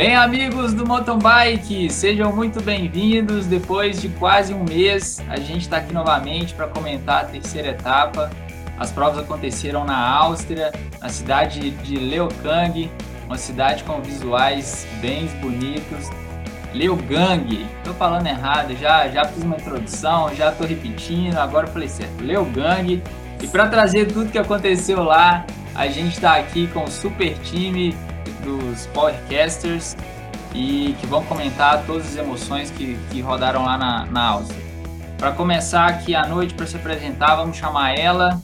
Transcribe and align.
Bem, 0.00 0.16
amigos 0.16 0.72
do 0.72 0.86
Mountain 0.86 1.18
Bike, 1.18 1.90
sejam 1.90 2.34
muito 2.34 2.62
bem-vindos. 2.62 3.44
Depois 3.44 4.00
de 4.00 4.08
quase 4.08 4.54
um 4.54 4.64
mês, 4.64 5.22
a 5.28 5.38
gente 5.38 5.60
está 5.60 5.76
aqui 5.76 5.92
novamente 5.92 6.54
para 6.54 6.66
comentar 6.68 7.24
a 7.24 7.26
terceira 7.26 7.68
etapa. 7.68 8.30
As 8.78 8.90
provas 8.90 9.18
aconteceram 9.18 9.84
na 9.84 9.98
Áustria, 9.98 10.72
na 11.02 11.10
cidade 11.10 11.68
de 11.68 11.96
Leokang, 11.96 12.90
uma 13.26 13.36
cidade 13.36 13.84
com 13.84 14.00
visuais 14.00 14.86
bem 15.02 15.26
bonitos. 15.42 16.08
Leogang, 16.72 17.66
tô 17.84 17.92
falando 17.92 18.26
errado, 18.26 18.74
já, 18.78 19.06
já 19.06 19.26
fiz 19.26 19.44
uma 19.44 19.56
introdução, 19.56 20.34
já 20.34 20.50
tô 20.50 20.64
repetindo, 20.64 21.36
agora 21.36 21.66
falei 21.66 21.90
certo. 21.90 22.24
Leogang. 22.24 23.02
E 23.38 23.46
para 23.48 23.68
trazer 23.68 24.06
tudo 24.06 24.32
que 24.32 24.38
aconteceu 24.38 25.02
lá, 25.02 25.44
a 25.74 25.88
gente 25.88 26.14
está 26.14 26.36
aqui 26.36 26.68
com 26.68 26.84
o 26.84 26.90
super 26.90 27.34
time 27.40 27.94
dos 28.42 28.86
podcasters 28.88 29.96
e 30.54 30.96
que 31.00 31.06
vão 31.06 31.24
comentar 31.24 31.84
todas 31.86 32.06
as 32.06 32.16
emoções 32.16 32.70
que, 32.70 32.98
que 33.10 33.20
rodaram 33.20 33.64
lá 33.64 33.78
na, 33.78 34.06
na 34.06 34.28
Áustria. 34.28 34.60
Para 35.18 35.32
começar 35.32 35.86
aqui 35.86 36.14
a 36.14 36.26
noite, 36.26 36.54
para 36.54 36.66
se 36.66 36.76
apresentar, 36.76 37.36
vamos 37.36 37.56
chamar 37.56 37.98
ela, 37.98 38.40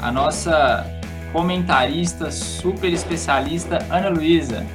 a 0.00 0.10
nossa 0.10 0.84
comentarista 1.32 2.30
super 2.30 2.92
especialista, 2.92 3.78
Ana 3.90 4.08
Luísa. 4.08 4.66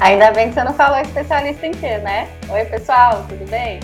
Ainda 0.00 0.30
bem 0.30 0.48
que 0.48 0.54
você 0.54 0.64
não 0.64 0.74
falou 0.74 0.98
especialista 1.00 1.66
em 1.66 1.72
quê, 1.72 1.98
né? 1.98 2.28
Oi, 2.48 2.64
pessoal, 2.66 3.24
tudo 3.28 3.48
bem? 3.50 3.80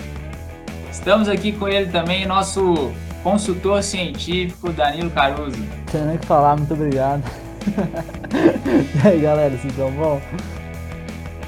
Estamos 0.91 1.27
aqui 1.27 1.51
com 1.51 1.67
ele 1.67 1.91
também, 1.91 2.25
nosso 2.25 2.91
consultor 3.23 3.81
científico, 3.81 4.71
Danilo 4.71 5.09
Caruso. 5.09 5.57
Não 5.57 5.85
tem 5.91 6.01
nem 6.01 6.15
o 6.15 6.19
que 6.19 6.25
falar, 6.25 6.55
muito 6.55 6.73
obrigado. 6.73 7.23
e 9.03 9.07
aí, 9.07 9.19
galera, 9.19 9.51
vocês 9.51 9.65
estão 9.65 9.91
bom? 9.91 10.21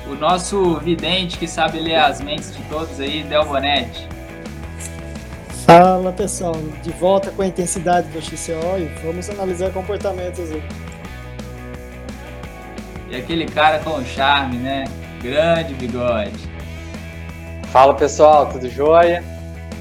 O 0.08 0.16
nosso 0.16 0.76
vidente 0.80 1.38
que 1.38 1.48
sabe 1.48 1.80
ler 1.80 1.96
as 1.96 2.22
mentes 2.22 2.56
de 2.56 2.62
todos 2.64 3.00
aí, 3.00 3.24
Del 3.24 3.46
Bonetti. 3.46 4.08
Fala 5.66 6.12
pessoal, 6.12 6.54
de 6.84 6.92
volta 6.92 7.32
com 7.32 7.42
a 7.42 7.48
intensidade 7.48 8.08
do 8.10 8.22
XCO 8.22 8.78
e 8.78 8.86
vamos 9.04 9.30
analisar 9.30 9.72
comportamentos 9.72 10.52
aí. 10.52 10.64
E 13.10 13.16
aquele 13.16 13.46
cara 13.48 13.80
com 13.80 14.04
charme, 14.06 14.58
né? 14.58 14.86
Grande 15.22 15.74
bigode. 15.74 16.56
Fala 17.72 17.96
pessoal, 17.96 18.48
tudo 18.52 18.70
jóia? 18.70 19.24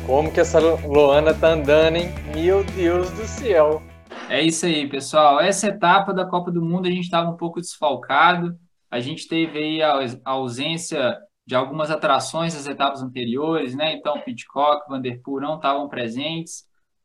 Como 0.07 0.31
que 0.31 0.41
essa 0.41 0.59
Loana 0.59 1.35
tá 1.35 1.49
andando, 1.49 1.97
hein? 1.97 2.13
Meu 2.35 2.65
Deus 2.65 3.11
do 3.11 3.27
céu! 3.27 3.83
É 4.29 4.43
isso 4.43 4.65
aí, 4.65 4.89
pessoal. 4.89 5.39
Essa 5.41 5.69
etapa 5.69 6.13
da 6.13 6.25
Copa 6.25 6.51
do 6.51 6.63
Mundo 6.63 6.87
a 6.87 6.91
gente 6.91 7.05
estava 7.05 7.31
um 7.31 7.37
pouco 7.37 7.61
desfalcado. 7.61 8.59
A 8.91 8.99
gente 8.99 9.29
teve 9.29 9.59
aí 9.59 9.83
a 9.83 10.01
ausência 10.25 11.19
de 11.47 11.55
algumas 11.55 11.91
atrações 11.91 12.55
das 12.55 12.67
etapas 12.67 13.03
anteriores, 13.03 13.75
né? 13.75 13.93
Então, 13.93 14.21
Pitcock, 14.21 14.89
Vanderpool 14.89 15.41
não 15.41 15.57
estavam 15.57 15.89
presentes. 15.89 16.65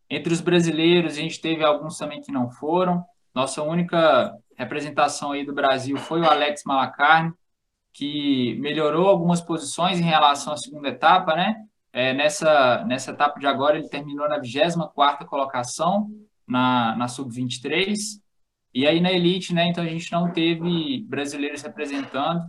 Entre 0.10 0.32
os 0.34 0.42
brasileiros, 0.42 1.14
a 1.14 1.22
gente 1.22 1.42
teve 1.42 1.64
alguns 1.64 1.98
também 1.98 2.22
que 2.22 2.32
não 2.32 2.50
foram. 2.50 3.04
Nossa 3.36 3.62
única 3.62 4.34
representação 4.56 5.32
aí 5.34 5.46
do 5.46 5.54
Brasil 5.54 5.98
foi 5.98 6.22
o 6.22 6.30
Alex 6.30 6.64
Malacarne, 6.66 7.34
que 7.94 8.56
melhorou 8.60 9.08
algumas 9.08 9.42
posições 9.42 10.00
em 10.00 10.04
relação 10.04 10.54
à 10.54 10.58
segunda 10.58 10.90
etapa, 10.90 11.36
né? 11.36 11.56
É, 11.92 12.14
nessa, 12.14 12.84
nessa 12.86 13.12
etapa 13.12 13.40
de 13.40 13.48
agora, 13.48 13.78
ele 13.78 13.90
terminou 13.90 14.28
na 14.30 14.40
24ª 14.40 15.26
colocação, 15.26 16.08
na, 16.50 16.96
na 16.96 17.08
Sub-23, 17.08 17.98
e 18.74 18.88
aí 18.88 19.00
na 19.00 19.12
Elite, 19.12 19.54
né? 19.54 19.68
Então, 19.68 19.84
a 19.84 19.88
gente 19.88 20.12
não 20.12 20.32
teve 20.32 21.06
brasileiros 21.08 21.62
representando, 21.62 22.46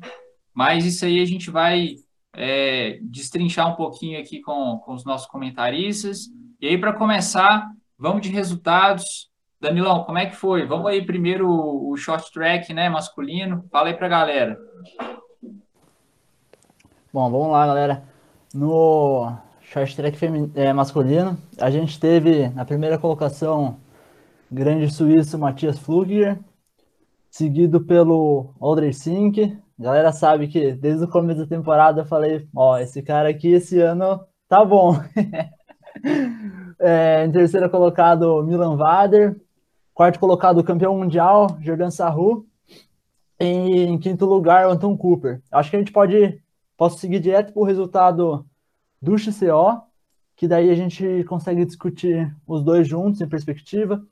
mas 0.53 0.85
isso 0.85 1.05
aí 1.05 1.21
a 1.21 1.25
gente 1.25 1.51
vai 1.51 1.97
é, 2.35 2.99
destrinchar 3.03 3.69
um 3.69 3.77
pouquinho 3.77 4.19
aqui 4.21 4.41
com, 4.41 4.79
com 4.79 4.95
os 4.95 5.05
nossos 5.05 5.27
comentaristas. 5.27 6.27
E 6.61 6.69
aí, 6.69 6.79
para 6.79 6.93
começar, 6.93 7.67
vamos 7.99 8.23
de 8.23 8.31
resultados. 8.31 9.31
Danilão, 9.61 10.05
como 10.05 10.19
é 10.19 10.27
que 10.27 10.37
foi? 10.37 10.67
Vamos 10.67 10.87
aí 10.87 11.05
primeiro 11.05 11.49
o 11.49 11.95
short 11.97 12.33
track, 12.33 12.73
né, 12.73 12.89
masculino. 12.89 13.65
Fala 13.71 13.89
aí 13.89 13.95
para 13.95 14.09
galera. 14.09 14.59
Bom, 17.13 17.31
vamos 17.31 17.51
lá, 17.51 17.67
galera. 17.67 18.05
No 18.55 19.33
short 19.63 19.97
track 19.97 20.19
é, 20.55 20.73
masculino, 20.73 21.39
a 21.59 21.71
gente 21.71 21.99
teve 21.99 22.49
na 22.51 22.65
primeira 22.65 22.99
colocação 22.99 23.79
grande 24.51 24.93
suíço 24.93 25.39
Matias 25.39 25.79
Flugger, 25.79 26.39
seguido 27.31 27.81
pelo 27.81 28.55
Aldrich 28.61 28.99
Sink, 28.99 29.57
galera 29.79 30.13
sabe 30.13 30.49
que 30.49 30.73
desde 30.73 31.05
o 31.05 31.09
começo 31.09 31.41
da 31.41 31.47
temporada 31.47 32.03
eu 32.03 32.07
falei, 32.07 32.49
ó, 32.55 32.79
esse 32.79 33.03
cara 33.03 33.29
aqui 33.29 33.49
esse 33.49 33.81
ano 33.81 34.21
tá 34.49 34.65
bom. 34.65 34.97
é, 36.79 37.25
em 37.25 37.33
terceiro 37.33 37.71
colocado, 37.71 38.43
Milan 38.43 38.77
Vader. 38.77 39.41
Quarto 39.95 40.19
colocado, 40.19 40.65
campeão 40.65 40.97
mundial, 40.97 41.59
Jordan 41.61 41.91
Sarru. 41.91 42.47
E 43.39 43.45
em 43.45 43.99
quinto 43.99 44.27
lugar, 44.27 44.67
o 44.67 44.71
Anton 44.71 44.97
Cooper. 44.97 45.41
Acho 45.51 45.71
que 45.71 45.77
a 45.77 45.79
gente 45.79 45.93
pode 45.93 46.43
posso 46.77 46.99
seguir 46.99 47.21
direto 47.21 47.53
para 47.53 47.61
o 47.61 47.67
resultado 47.67 48.47
do 49.01 49.19
XCO, 49.19 49.83
que 50.35 50.49
daí 50.49 50.71
a 50.71 50.75
gente 50.75 51.25
consegue 51.25 51.65
discutir 51.65 52.35
os 52.47 52.63
dois 52.65 52.89
juntos 52.89 53.21
em 53.21 53.29
perspectiva. 53.29 54.03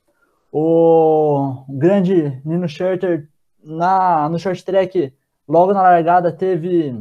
O 0.50 1.64
grande 1.69 2.41
Nino 2.44 2.69
Schurter 2.69 3.28
na, 3.62 4.28
no 4.28 4.38
short 4.38 4.64
track 4.64 5.12
Logo 5.48 5.72
na 5.72 5.81
largada 5.81 6.31
teve. 6.31 6.94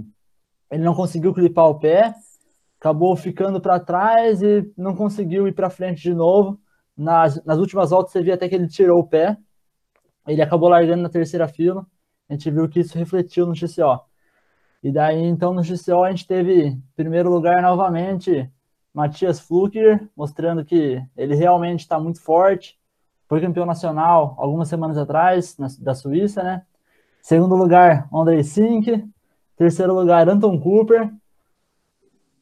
Ele 0.71 0.83
não 0.83 0.95
conseguiu 0.95 1.33
clipar 1.33 1.65
o 1.65 1.79
pé, 1.79 2.13
acabou 2.79 3.15
ficando 3.15 3.59
para 3.59 3.79
trás 3.79 4.41
e 4.41 4.71
não 4.77 4.95
conseguiu 4.95 5.47
ir 5.47 5.53
para 5.53 5.69
frente 5.69 6.01
de 6.01 6.13
novo. 6.13 6.59
Nas, 6.95 7.43
nas 7.45 7.57
últimas 7.57 7.89
voltas 7.91 8.11
você 8.11 8.21
via 8.21 8.33
até 8.35 8.49
que 8.49 8.55
ele 8.55 8.67
tirou 8.67 8.99
o 8.99 9.07
pé. 9.07 9.37
Ele 10.25 10.41
acabou 10.41 10.69
largando 10.69 11.03
na 11.03 11.09
terceira 11.09 11.47
fila. 11.47 11.85
A 12.29 12.33
gente 12.33 12.49
viu 12.49 12.67
que 12.69 12.79
isso 12.79 12.97
refletiu 12.97 13.45
no 13.45 13.55
XCO. 13.55 14.01
E 14.83 14.91
daí, 14.91 15.23
então, 15.23 15.53
no 15.53 15.63
XCO 15.63 16.03
a 16.03 16.09
gente 16.09 16.27
teve, 16.27 16.77
primeiro 16.95 17.29
lugar, 17.29 17.61
novamente, 17.61 18.49
Matias 18.93 19.39
Fluker, 19.39 20.07
mostrando 20.15 20.63
que 20.65 21.01
ele 21.15 21.35
realmente 21.35 21.81
está 21.81 21.99
muito 21.99 22.21
forte. 22.21 22.77
Foi 23.27 23.41
campeão 23.41 23.65
nacional 23.65 24.35
algumas 24.37 24.67
semanas 24.67 24.97
atrás, 24.97 25.57
na, 25.57 25.67
da 25.79 25.93
Suíça, 25.93 26.41
né? 26.41 26.63
Segundo 27.21 27.55
lugar, 27.55 28.07
Andrei 28.13 28.43
Sink. 28.43 29.05
Terceiro 29.57 29.93
lugar, 29.93 30.29
Anton 30.29 30.59
Cooper. 30.59 31.11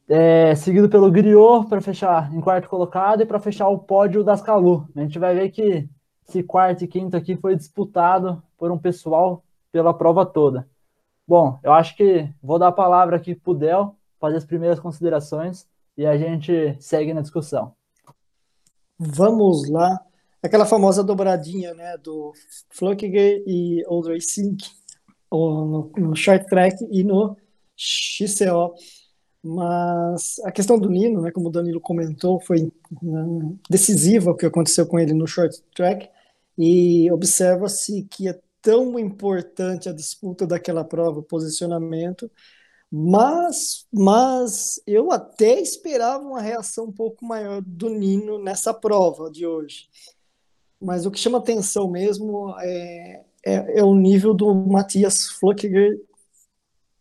É, 0.07 0.53
seguido 0.53 0.88
pelo 0.88 1.09
Griot 1.09 1.68
para 1.68 1.81
fechar 1.81 2.31
em 2.31 2.40
quarto 2.40 2.69
colocado 2.69 3.22
e 3.22 3.25
para 3.25 3.40
fechar 3.40 3.68
o 3.69 3.79
pódio 3.79 4.24
das 4.24 4.41
Calu. 4.41 4.88
A 4.95 5.00
gente 5.00 5.18
vai 5.18 5.34
ver 5.34 5.50
que 5.50 5.90
esse 6.28 6.44
quarto 6.44 6.84
e 6.84 6.88
quinto 6.88 7.18
aqui 7.18 7.35
foi 7.35 7.56
disputado 7.56 8.44
por 8.57 8.69
um 8.72 8.78
pessoal 8.78 9.44
pela 9.72 9.94
prova 9.94 10.25
toda. 10.25 10.68
Bom, 11.28 11.59
eu 11.63 11.74
acho 11.74 11.95
que 11.97 12.29
vou 12.41 12.59
dar 12.59 12.68
a 12.68 12.72
palavra 12.72 13.16
aqui 13.16 13.34
para 13.34 13.51
o 13.51 13.56
Del 13.56 13.95
fazer 14.19 14.38
as 14.38 14.45
primeiras 14.45 14.79
considerações 14.79 15.68
e 15.97 16.06
a 16.06 16.16
gente 16.18 16.75
segue 16.79 17.13
na 17.13 17.22
discussão. 17.22 17.74
Vamos 19.00 19.68
lá 19.69 20.00
aquela 20.45 20.66
famosa 20.66 21.03
dobradinha, 21.03 21.73
né, 21.73 21.97
do 21.97 22.33
Flöckiger 22.69 23.44
e 23.45 23.83
Audrey 23.88 24.22
Sink 24.22 24.66
no, 25.31 25.91
no 25.97 26.16
short 26.16 26.45
track 26.47 26.85
e 26.91 27.03
no 27.03 27.35
XCO. 27.75 28.73
Mas 29.44 30.39
a 30.44 30.51
questão 30.51 30.79
do 30.79 30.89
Nino, 30.89 31.21
né, 31.21 31.31
como 31.31 31.50
o 31.50 31.51
Danilo 31.51 31.80
comentou, 31.80 32.39
foi 32.39 32.71
né, 33.01 33.56
decisiva 33.69 34.31
o 34.31 34.36
que 34.36 34.45
aconteceu 34.45 34.88
com 34.88 35.00
ele 35.00 35.13
no 35.13 35.27
short 35.27 35.62
track 35.75 36.09
e 36.57 37.12
observa-se 37.12 38.03
que 38.09 38.27
é 38.27 38.39
tão 38.62 38.97
importante 38.97 39.88
a 39.88 39.94
disputa 39.94 40.47
daquela 40.47 40.83
prova, 40.83 41.19
o 41.19 41.24
posicionamento, 41.24 42.31
mas, 42.92 43.86
mas 43.94 44.81
eu 44.88 45.12
até 45.12 45.59
esperava 45.59 46.24
uma 46.24 46.42
reação 46.42 46.86
um 46.86 46.92
pouco 46.92 47.24
maior 47.25 47.62
do 47.62 47.89
Nino 47.89 48.42
nessa 48.42 48.74
prova 48.74 49.30
de 49.30 49.45
hoje 49.45 49.88
mas 50.81 51.06
o 51.06 51.12
que 51.12 51.19
chama 51.19 51.38
atenção 51.38 51.89
mesmo 51.89 52.54
é, 52.60 53.22
é, 53.45 53.80
é 53.80 53.83
o 53.83 53.95
nível 53.95 54.33
do 54.33 54.54
Matias 54.54 55.27
Flukiger 55.27 56.00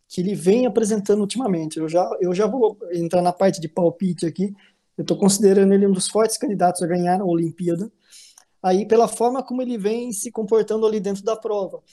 que 0.07 0.21
ele 0.21 0.35
vem 0.35 0.65
apresentando 0.65 1.21
ultimamente. 1.21 1.77
Eu 1.77 1.89
já, 1.89 2.09
eu 2.21 2.33
já 2.33 2.47
vou 2.47 2.77
entrar 2.93 3.21
na 3.21 3.33
parte 3.33 3.59
de 3.59 3.67
palpite 3.67 4.25
aqui. 4.25 4.55
Eu 4.97 5.01
estou 5.01 5.17
considerando 5.17 5.73
ele 5.73 5.87
um 5.87 5.91
dos 5.91 6.07
fortes 6.07 6.37
candidatos 6.37 6.81
a 6.81 6.87
ganhar 6.87 7.19
a 7.19 7.25
Olimpíada. 7.25 7.91
Aí, 8.63 8.87
pela 8.87 9.07
forma 9.07 9.43
como 9.43 9.61
ele 9.61 9.77
vem 9.77 10.11
se 10.11 10.31
comportando 10.31 10.85
ali 10.85 10.99
dentro 10.99 11.23
da 11.23 11.35
prova. 11.35 11.83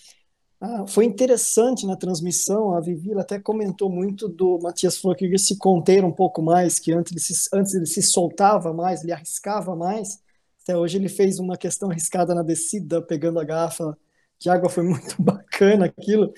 Ah, 0.60 0.86
foi 0.86 1.04
interessante 1.04 1.84
na 1.84 1.96
transmissão, 1.96 2.72
a 2.72 2.80
Vivi 2.80 3.12
até 3.18 3.40
comentou 3.40 3.90
muito 3.90 4.28
do 4.28 4.60
Matias 4.62 4.96
Flukiger 4.96 5.40
se 5.40 5.58
conter 5.58 6.04
um 6.04 6.12
pouco 6.12 6.40
mais, 6.40 6.78
que 6.78 6.92
antes 6.92 7.10
ele 7.10 7.20
se, 7.20 7.48
antes 7.52 7.74
ele 7.74 7.86
se 7.86 8.00
soltava 8.00 8.72
mais, 8.72 9.02
ele 9.02 9.12
arriscava 9.12 9.74
mais. 9.74 10.20
Até 10.62 10.76
hoje 10.76 10.96
ele 10.96 11.08
fez 11.08 11.38
uma 11.38 11.56
questão 11.56 11.90
arriscada 11.90 12.34
na 12.34 12.42
descida, 12.42 13.02
pegando 13.02 13.40
a 13.40 13.44
garrafa 13.44 13.96
de 14.38 14.48
água 14.48 14.68
foi 14.68 14.82
muito 14.84 15.20
bacana 15.20 15.86
aquilo. 15.86 16.32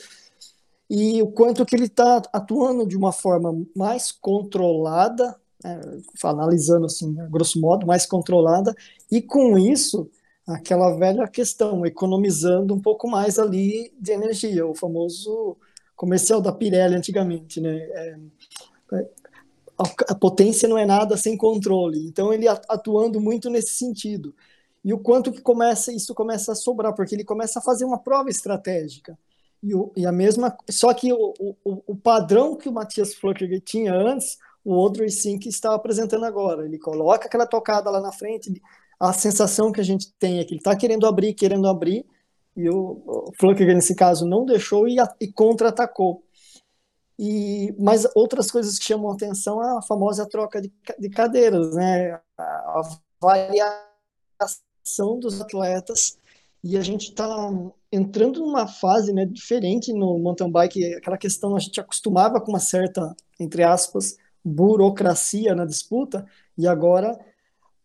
E 0.88 1.22
o 1.22 1.28
quanto 1.28 1.64
que 1.64 1.74
ele 1.74 1.86
está 1.86 2.22
atuando 2.32 2.86
de 2.86 2.96
uma 2.96 3.12
forma 3.12 3.64
mais 3.74 4.12
controlada, 4.12 5.34
é, 5.64 5.80
analisando 6.24 6.86
assim, 6.86 7.14
grosso 7.30 7.60
modo, 7.60 7.86
mais 7.86 8.06
controlada, 8.06 8.74
e 9.10 9.22
com 9.22 9.58
isso, 9.58 10.10
aquela 10.46 10.94
velha 10.96 11.26
questão, 11.26 11.84
economizando 11.86 12.74
um 12.74 12.80
pouco 12.80 13.08
mais 13.08 13.38
ali 13.38 13.92
de 13.98 14.12
energia, 14.12 14.66
o 14.66 14.74
famoso 14.74 15.56
comercial 15.96 16.40
da 16.40 16.52
Pirelli 16.52 16.96
antigamente, 16.96 17.60
né? 17.60 17.76
É 17.76 18.16
a, 19.78 20.14
potência 20.14 20.68
não 20.68 20.78
é 20.78 20.86
nada 20.86 21.16
sem 21.16 21.36
controle. 21.36 22.06
Então 22.06 22.32
ele 22.32 22.48
atuando 22.48 23.20
muito 23.20 23.50
nesse 23.50 23.74
sentido. 23.74 24.34
E 24.84 24.92
o 24.92 24.98
quanto 24.98 25.32
que 25.32 25.40
começa 25.40 25.92
isso 25.92 26.14
começa 26.14 26.52
a 26.52 26.54
sobrar, 26.54 26.94
porque 26.94 27.14
ele 27.14 27.24
começa 27.24 27.58
a 27.58 27.62
fazer 27.62 27.84
uma 27.84 27.98
prova 27.98 28.28
estratégica. 28.28 29.18
E, 29.62 29.74
o, 29.74 29.90
e 29.96 30.06
a 30.06 30.12
mesma, 30.12 30.54
só 30.70 30.92
que 30.92 31.12
o, 31.12 31.34
o, 31.38 31.82
o 31.86 31.96
padrão 31.96 32.54
que 32.54 32.68
o 32.68 32.72
Matias 32.72 33.14
Flucker 33.14 33.60
tinha 33.62 33.94
antes, 33.94 34.36
o 34.64 34.74
Audrey 34.74 35.10
Sink 35.10 35.48
está 35.48 35.74
apresentando 35.74 36.24
agora. 36.24 36.66
Ele 36.66 36.78
coloca 36.78 37.26
aquela 37.26 37.46
tocada 37.46 37.90
lá 37.90 38.00
na 38.00 38.12
frente, 38.12 38.60
a 39.00 39.12
sensação 39.12 39.72
que 39.72 39.80
a 39.80 39.84
gente 39.84 40.12
tem 40.18 40.38
é 40.38 40.44
que 40.44 40.52
ele 40.52 40.60
está 40.60 40.74
querendo 40.76 41.06
abrir, 41.06 41.34
querendo 41.34 41.66
abrir, 41.66 42.06
e 42.56 42.68
o, 42.68 43.02
o 43.06 43.54
nesse 43.74 43.94
caso, 43.94 44.26
não 44.26 44.44
deixou 44.44 44.86
e, 44.86 44.96
e 45.20 45.32
contra-atacou. 45.32 46.23
E, 47.18 47.74
mas 47.78 48.06
outras 48.14 48.50
coisas 48.50 48.78
que 48.78 48.84
chamam 48.84 49.10
atenção 49.10 49.62
é 49.62 49.78
a 49.78 49.82
famosa 49.82 50.28
troca 50.28 50.60
de, 50.60 50.72
de 50.98 51.08
cadeiras, 51.10 51.74
né? 51.74 52.20
a 52.38 52.82
variação 53.20 55.18
dos 55.20 55.40
atletas 55.40 56.18
e 56.64 56.78
a 56.78 56.80
gente 56.80 57.10
está 57.10 57.26
entrando 57.92 58.40
numa 58.40 58.66
fase 58.66 59.12
né, 59.12 59.26
diferente 59.26 59.92
no 59.92 60.18
mountain 60.18 60.50
bike, 60.50 60.94
aquela 60.94 61.18
questão 61.18 61.54
a 61.54 61.58
gente 61.60 61.78
acostumava 61.78 62.40
com 62.40 62.50
uma 62.50 62.58
certa, 62.58 63.14
entre 63.38 63.62
aspas, 63.62 64.16
burocracia 64.42 65.54
na 65.54 65.66
disputa, 65.66 66.26
e 66.56 66.66
agora 66.66 67.18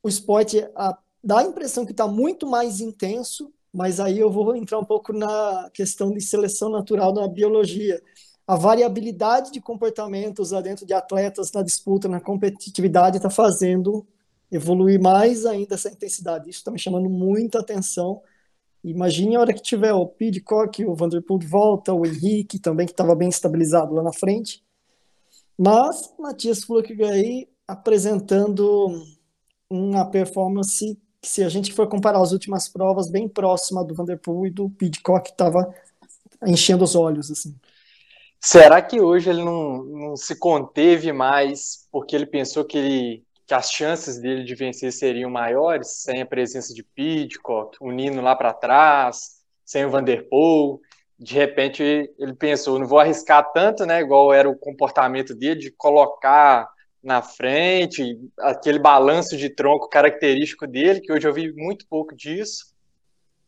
o 0.01 0.07
esporte 0.07 0.65
a, 0.75 0.97
dá 1.21 1.39
a 1.39 1.43
impressão 1.43 1.85
que 1.85 1.91
está 1.91 2.07
muito 2.07 2.47
mais 2.47 2.79
intenso, 2.79 3.51
mas 3.71 3.99
aí 3.99 4.17
eu 4.17 4.31
vou 4.31 4.55
entrar 4.55 4.79
um 4.79 4.85
pouco 4.85 5.11
na 5.11 5.69
questão 5.73 6.09
de 6.11 6.21
seleção 6.21 6.69
natural 6.69 7.13
na 7.13 7.27
biologia. 7.27 8.01
A 8.49 8.55
variabilidade 8.55 9.51
de 9.51 9.61
comportamentos 9.61 10.51
lá 10.51 10.61
dentro 10.61 10.85
de 10.85 10.93
atletas 10.93 11.51
na 11.51 11.61
disputa, 11.61 12.07
na 12.07 12.19
competitividade, 12.19 13.17
está 13.17 13.29
fazendo 13.29 14.07
evoluir 14.51 14.99
mais 14.99 15.45
ainda 15.45 15.75
essa 15.75 15.89
intensidade. 15.89 16.49
Isso 16.49 16.59
está 16.59 16.71
me 16.71 16.79
chamando 16.79 17.09
muita 17.09 17.59
atenção 17.59 18.21
Imagine 18.83 19.35
a 19.35 19.41
hora 19.41 19.53
que 19.53 19.61
tiver 19.61 19.91
o 19.91 20.07
Pidcock, 20.07 20.85
o 20.85 20.95
Vanderpool 20.95 21.37
de 21.37 21.47
volta, 21.47 21.93
o 21.93 22.05
Henrique 22.05 22.57
também, 22.57 22.85
que 22.85 22.93
estava 22.93 23.13
bem 23.13 23.27
estabilizado 23.27 23.93
lá 23.93 24.01
na 24.01 24.13
frente. 24.13 24.63
Mas 25.57 26.13
Matias 26.17 26.63
Fluckgay 26.63 27.49
apresentando 27.67 29.03
uma 29.69 30.05
performance 30.05 30.97
que, 31.21 31.27
se 31.27 31.43
a 31.43 31.49
gente 31.49 31.73
for 31.73 31.87
comparar 31.87 32.21
as 32.21 32.31
últimas 32.31 32.69
provas, 32.69 33.11
bem 33.11 33.27
próxima 33.27 33.83
do 33.83 33.93
Vanderpool 33.93 34.47
e 34.47 34.49
do 34.49 34.69
Pidcock, 34.69 35.25
que 35.25 35.31
estava 35.31 35.73
enchendo 36.47 36.85
os 36.85 36.95
olhos. 36.95 37.29
assim. 37.29 37.53
Será 38.39 38.81
que 38.81 39.01
hoje 39.01 39.29
ele 39.29 39.43
não, 39.43 39.83
não 39.83 40.15
se 40.15 40.37
conteve 40.37 41.11
mais 41.11 41.87
porque 41.91 42.15
ele 42.15 42.25
pensou 42.25 42.63
que 42.63 42.77
ele 42.77 43.23
que 43.49 43.53
as 43.55 43.71
chances 43.71 44.19
dele 44.19 44.43
de 44.43 44.53
vencer 44.53 44.93
seriam 44.93 45.27
maiores 45.27 46.03
sem 46.03 46.21
a 46.21 46.25
presença 46.25 46.71
de 46.71 46.83
Pidcock, 46.83 47.75
o 47.81 47.91
Nino 47.91 48.21
lá 48.21 48.35
para 48.35 48.53
trás, 48.53 49.39
sem 49.65 49.83
o 49.83 49.89
Vanderpool. 49.89 50.79
De 51.17 51.33
repente 51.33 51.81
ele 52.19 52.33
pensou, 52.35 52.77
não 52.77 52.85
vou 52.85 52.99
arriscar 52.99 53.51
tanto, 53.51 53.87
né? 53.87 54.01
Igual 54.01 54.31
era 54.31 54.47
o 54.47 54.55
comportamento 54.55 55.33
dele 55.33 55.61
de 55.61 55.71
colocar 55.71 56.69
na 57.01 57.23
frente, 57.23 58.19
aquele 58.39 58.77
balanço 58.77 59.35
de 59.35 59.49
tronco 59.49 59.89
característico 59.89 60.67
dele, 60.67 61.01
que 61.01 61.11
hoje 61.11 61.27
eu 61.27 61.33
vi 61.33 61.51
muito 61.53 61.87
pouco 61.87 62.15
disso, 62.15 62.75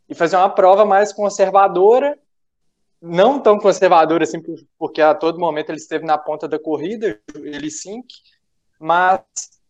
e 0.10 0.16
fazer 0.16 0.36
uma 0.36 0.50
prova 0.50 0.84
mais 0.84 1.14
conservadora, 1.14 2.18
não 3.02 3.40
tão 3.40 3.58
conservadora 3.58 4.24
assim, 4.24 4.42
porque 4.78 5.02
a 5.02 5.16
todo 5.16 5.40
momento 5.40 5.70
ele 5.70 5.80
esteve 5.80 6.06
na 6.06 6.18
ponta 6.18 6.48
da 6.48 6.60
corrida, 6.60 7.20
ele 7.36 7.72
sim, 7.72 8.04
mas 8.80 9.22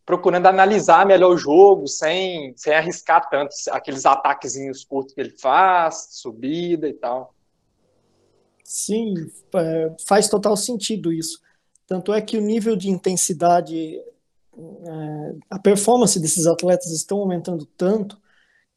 procurando 0.05 0.47
analisar 0.47 1.05
melhor 1.05 1.31
o 1.31 1.37
jogo, 1.37 1.87
sem, 1.87 2.53
sem 2.57 2.73
arriscar 2.73 3.29
tanto 3.29 3.53
aqueles 3.69 4.05
ataquezinhos 4.05 4.83
curtos 4.83 5.13
que 5.13 5.21
ele 5.21 5.37
faz, 5.39 6.07
subida 6.11 6.87
e 6.87 6.93
tal. 6.93 7.33
Sim, 8.63 9.13
é, 9.55 9.95
faz 10.05 10.27
total 10.27 10.57
sentido 10.57 11.13
isso. 11.13 11.39
Tanto 11.87 12.13
é 12.13 12.21
que 12.21 12.37
o 12.37 12.41
nível 12.41 12.75
de 12.75 12.89
intensidade, 12.89 13.97
é, 13.97 15.35
a 15.49 15.59
performance 15.59 16.19
desses 16.19 16.47
atletas 16.47 16.91
estão 16.91 17.19
aumentando 17.19 17.65
tanto 17.77 18.19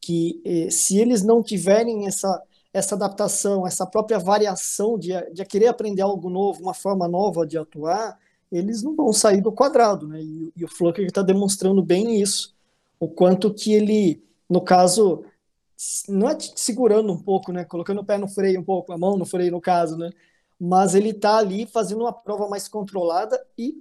que 0.01 0.43
é, 0.45 0.71
se 0.71 0.99
eles 0.99 1.23
não 1.23 1.43
tiverem 1.43 2.07
essa, 2.07 2.43
essa 2.75 2.97
adaptação, 2.97 3.65
essa 3.65 3.87
própria 3.87 4.19
variação 4.19 4.99
de, 4.99 5.13
de 5.33 5.45
querer 5.45 5.69
aprender 5.69 6.03
algo 6.03 6.29
novo, 6.29 6.61
uma 6.61 6.75
forma 6.75 7.07
nova 7.07 7.47
de 7.47 7.57
atuar, 7.57 8.19
eles 8.51 8.83
não 8.83 8.97
vão 8.97 9.13
sair 9.13 9.41
do 9.41 9.53
quadrado, 9.53 10.09
né? 10.09 10.21
E, 10.21 10.53
e 10.57 10.65
o 10.65 10.69
Flucker 10.69 11.07
está 11.07 11.23
demonstrando 11.23 11.81
bem 11.85 12.21
isso, 12.21 12.53
o 12.99 13.09
quanto 13.09 13.55
que 13.55 13.73
ele, 13.73 14.21
no 14.51 14.61
caso, 14.61 15.25
não 16.09 16.29
é 16.29 16.37
segurando 16.57 17.13
um 17.13 17.23
pouco, 17.23 17.53
né? 17.53 17.65
Colocando 17.65 18.01
o 18.01 18.05
pé 18.05 18.19
no 18.19 18.27
freio 18.27 18.61
um 18.61 18.65
pouco, 18.65 18.93
a 18.93 18.99
mão 18.99 19.17
no 19.17 19.25
freio 19.25 19.53
no 19.53 19.61
caso, 19.61 19.97
né? 19.97 20.11
Mas 20.61 20.97
ele 20.97 21.11
está 21.11 21.39
ali 21.39 21.67
fazendo 21.67 22.01
uma 22.01 22.13
prova 22.13 22.49
mais 22.49 22.67
controlada 22.67 23.41
e, 23.57 23.73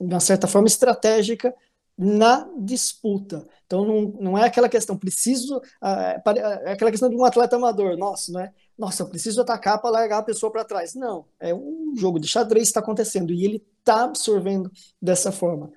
de 0.00 0.14
uma 0.14 0.20
certa 0.20 0.46
forma, 0.46 0.66
estratégica 0.66 1.54
na 1.96 2.48
disputa. 2.58 3.46
Então 3.66 3.84
não, 3.84 4.02
não 4.20 4.38
é 4.38 4.44
aquela 4.44 4.68
questão, 4.68 4.96
preciso. 4.96 5.60
É, 5.82 6.20
é 6.64 6.72
aquela 6.72 6.90
questão 6.90 7.10
de 7.10 7.16
um 7.16 7.24
atleta 7.24 7.56
amador, 7.56 7.96
nossa, 7.96 8.32
né? 8.32 8.52
Nossa, 8.76 9.02
eu 9.02 9.08
preciso 9.08 9.40
atacar 9.42 9.80
para 9.80 9.90
largar 9.90 10.18
a 10.18 10.22
pessoa 10.22 10.50
para 10.50 10.64
trás. 10.64 10.94
Não, 10.94 11.26
é 11.38 11.54
um 11.54 11.94
jogo 11.96 12.18
de 12.18 12.26
xadrez 12.26 12.64
que 12.64 12.70
está 12.70 12.80
acontecendo 12.80 13.32
e 13.32 13.44
ele 13.44 13.62
está 13.78 14.04
absorvendo 14.04 14.70
dessa 15.00 15.30
forma. 15.30 15.70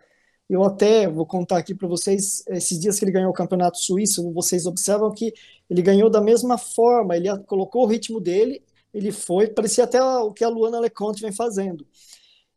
Eu 0.50 0.64
até 0.64 1.08
vou 1.08 1.26
contar 1.26 1.58
aqui 1.58 1.74
para 1.74 1.88
vocês, 1.88 2.44
esses 2.48 2.80
dias 2.80 3.00
que 3.00 3.06
ele 3.06 3.12
ganhou 3.12 3.32
o 3.32 3.34
campeonato 3.34 3.78
suíço, 3.78 4.32
vocês 4.34 4.66
observam 4.66 5.12
que 5.12 5.34
ele 5.70 5.82
ganhou 5.82 6.10
da 6.10 6.22
mesma 6.22 6.58
forma, 6.58 7.16
ele 7.18 7.28
colocou 7.46 7.84
o 7.84 7.88
ritmo 7.88 8.20
dele, 8.20 8.62
ele 8.94 9.12
foi, 9.12 9.48
parecia 9.48 9.86
até 9.86 10.02
o 10.04 10.32
que 10.32 10.44
a 10.44 10.50
Luana 10.50 10.80
Leconte 10.80 11.22
vem 11.22 11.32
fazendo 11.32 11.86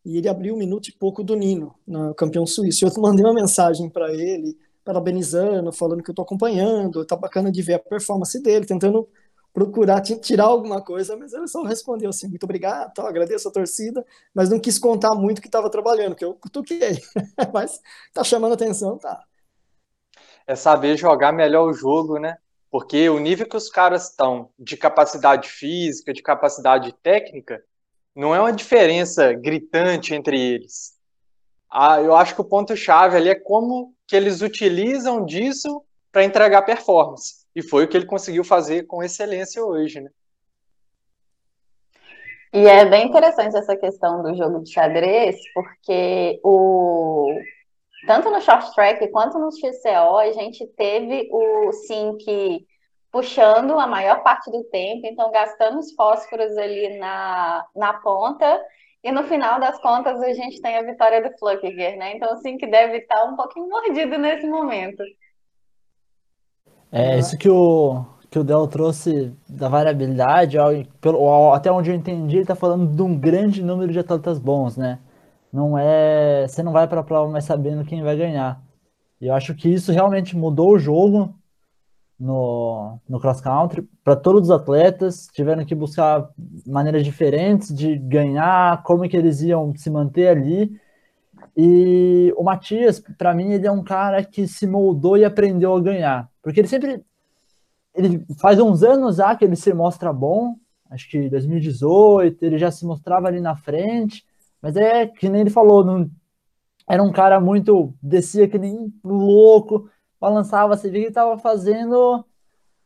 e 0.07 0.19
ele 0.19 0.29
abriu 0.29 0.55
um 0.55 0.59
minuto 0.59 0.89
e 0.89 0.93
pouco 0.93 1.25
do 1.25 1.35
Nino, 1.35 1.75
no 1.85 2.15
campeão 2.15 2.47
suíço. 2.47 2.87
Eu 2.87 2.93
mandei 3.03 3.25
uma 3.25 3.35
mensagem 3.35 3.91
para 3.91 4.15
ele, 4.15 4.57
parabenizando, 4.85 5.73
falando 5.73 6.01
que 6.01 6.09
eu 6.09 6.13
estou 6.13 6.23
acompanhando, 6.23 7.05
tá 7.05 7.17
bacana 7.17 7.51
de 7.51 7.61
ver 7.61 7.75
a 7.75 7.79
performance 7.81 8.41
dele, 8.41 8.65
tentando 8.65 9.09
procurar 9.53 10.01
tirar 10.03 10.45
alguma 10.45 10.81
coisa, 10.81 11.17
mas 11.17 11.33
ele 11.33 11.49
só 11.49 11.63
respondeu 11.65 12.11
assim, 12.11 12.29
muito 12.29 12.45
obrigado, 12.45 13.01
agradeço 13.01 13.49
a 13.49 13.51
torcida, 13.51 14.07
mas 14.33 14.49
não 14.49 14.61
quis 14.61 14.79
contar 14.79 15.13
muito 15.15 15.41
que 15.41 15.49
estava 15.49 15.69
trabalhando, 15.69 16.15
que 16.15 16.25
eu 16.25 16.35
cutuquei, 16.35 17.01
mas 17.53 17.81
tá 18.15 18.23
chamando 18.23 18.53
atenção, 18.53 18.99
tá. 18.99 19.25
É 20.47 20.55
saber 20.55 20.97
jogar 20.97 21.33
melhor 21.33 21.69
o 21.69 21.73
jogo, 21.73 22.19
né? 22.19 22.37
Porque 22.71 23.09
o 23.09 23.19
nível 23.19 23.49
que 23.49 23.57
os 23.57 23.69
caras 23.69 24.11
estão 24.11 24.51
de 24.57 24.77
capacidade 24.77 25.49
física, 25.49 26.13
de 26.13 26.23
capacidade 26.23 26.93
técnica, 27.03 27.61
não 28.17 28.35
é 28.35 28.41
uma 28.41 28.53
diferença 28.53 29.35
gritante 29.35 30.15
entre 30.15 30.41
eles. 30.41 30.97
Ah, 31.71 32.01
eu 32.01 32.17
acho 32.17 32.35
que 32.35 32.41
o 32.41 32.45
ponto-chave 32.45 33.17
ali 33.17 33.29
é 33.29 33.35
como 33.35 33.95
que 34.09 34.17
eles 34.17 34.41
utilizam 34.41 35.25
disso 35.25 35.83
para 36.11 36.25
entregar 36.25 36.63
performance. 36.63 37.45
E 37.55 37.63
foi 37.63 37.85
o 37.85 37.89
que 37.89 37.97
ele 37.97 38.07
conseguiu 38.07 38.43
fazer 38.43 38.87
com 38.87 39.03
excelência 39.03 39.63
hoje, 39.63 40.01
né? 40.01 40.11
E 42.55 42.67
é 42.67 42.87
bem 42.87 43.09
interessante 43.09 43.55
essa 43.55 43.77
questão 43.77 44.23
do 44.23 44.35
jogo 44.35 44.63
de 44.63 44.73
xadrez, 44.73 45.37
porque 45.53 46.41
o 46.43 47.35
tanto 48.07 48.31
no 48.31 48.41
short 48.41 48.75
track 48.75 49.07
quanto 49.09 49.39
no 49.39 49.53
XCO 49.53 50.17
a 50.17 50.33
gente 50.33 50.67
teve 50.69 51.29
o 51.31 51.71
sim 51.73 52.17
que 52.17 52.67
puxando 53.17 53.79
a 53.79 53.87
maior 53.87 54.23
parte 54.23 54.51
do 54.51 54.63
tempo, 54.65 55.07
então 55.07 55.31
gastando 55.31 55.79
os 55.79 55.91
fósforos 55.95 56.55
ali 56.59 56.99
na, 56.99 57.65
na 57.75 57.95
ponta, 57.95 58.61
e 59.03 59.11
no 59.11 59.23
final 59.25 59.59
das 59.59 59.81
contas 59.81 60.21
a 60.21 60.35
gente 60.35 60.61
tem 60.61 60.77
a 60.77 60.83
vitória 60.83 61.23
do 61.23 61.35
Flukiger, 61.39 61.97
né? 61.97 62.15
Então, 62.15 62.31
assim, 62.35 62.59
que 62.59 62.67
deve 62.67 62.99
estar 62.99 63.25
um 63.25 63.35
pouquinho 63.35 63.71
mordido 63.71 64.19
nesse 64.19 64.47
momento. 64.47 65.03
É, 66.93 67.19
isso 67.19 67.39
que 67.39 67.49
o, 67.49 68.05
que 68.31 68.39
o 68.39 68.45
Del 68.45 68.69
trouxe 68.69 69.35
da 69.49 69.71
variabilidade, 69.71 70.59
pelo, 71.01 71.55
até 71.55 71.73
onde 71.73 71.91
eu 71.91 71.95
entendi, 71.95 72.37
ele 72.37 72.43
está 72.43 72.55
falando 72.55 72.95
de 72.95 73.01
um 73.01 73.19
grande 73.19 73.63
número 73.63 73.91
de 73.91 73.99
atletas 73.99 74.39
bons, 74.39 74.77
né? 74.77 74.99
Não 75.51 75.79
é. 75.79 76.47
Você 76.47 76.63
não 76.63 76.73
vai 76.73 76.87
para 76.87 77.01
a 77.01 77.05
prova 77.05 77.31
mais 77.31 77.45
sabendo 77.45 77.83
quem 77.83 78.03
vai 78.03 78.15
ganhar. 78.15 78.61
E 79.23 79.29
eu 79.29 79.33
acho 79.33 79.55
que 79.55 79.73
isso 79.73 79.91
realmente 79.91 80.37
mudou 80.37 80.75
o 80.75 80.79
jogo 80.79 81.35
no, 82.19 82.99
no 83.09 83.21
cross 83.21 83.41
country. 83.41 83.83
Para 84.03 84.17
todos 84.17 84.45
os 84.45 84.51
atletas, 84.51 85.29
tiveram 85.33 85.65
que 85.65 85.75
buscar 85.75 86.29
maneiras 86.67 87.05
diferentes 87.05 87.75
de 87.75 87.97
ganhar, 87.97 88.83
como 88.83 89.09
que 89.09 89.17
eles 89.17 89.41
iam 89.43 89.75
se 89.77 89.91
manter 89.91 90.29
ali. 90.29 90.79
E 91.57 92.33
o 92.37 92.43
Matias, 92.43 93.01
para 93.17 93.35
mim, 93.35 93.53
ele 93.53 93.67
é 93.67 93.71
um 93.71 93.83
cara 93.83 94.23
que 94.25 94.47
se 94.47 94.67
moldou 94.67 95.17
e 95.17 95.25
aprendeu 95.25 95.75
a 95.75 95.81
ganhar, 95.81 96.29
porque 96.43 96.61
ele 96.61 96.69
sempre 96.69 97.03
ele 97.95 98.25
faz 98.39 98.61
uns 98.61 98.83
anos 98.83 99.17
já 99.17 99.35
que 99.35 99.45
ele 99.45 99.57
se 99.57 99.73
mostra 99.73 100.13
bom, 100.13 100.55
acho 100.91 101.09
que 101.11 101.31
2018, 101.31 102.45
ele 102.45 102.59
já 102.59 102.71
se 102.71 102.85
mostrava 102.85 103.27
ali 103.27 103.41
na 103.41 103.57
frente, 103.57 104.23
mas 104.61 104.77
é 104.77 105.07
que 105.07 105.29
nem 105.29 105.41
ele 105.41 105.51
falou, 105.51 105.83
não, 105.83 106.11
era 106.89 107.03
um 107.03 107.11
cara 107.11 107.41
muito, 107.41 107.95
descia 108.03 108.47
que 108.47 108.59
nem 108.59 108.93
louco, 109.03 109.89
balançava, 110.27 110.77
você 110.77 110.91
via 110.91 111.03
que 111.03 111.09
estava 111.09 111.39
fazendo 111.39 112.25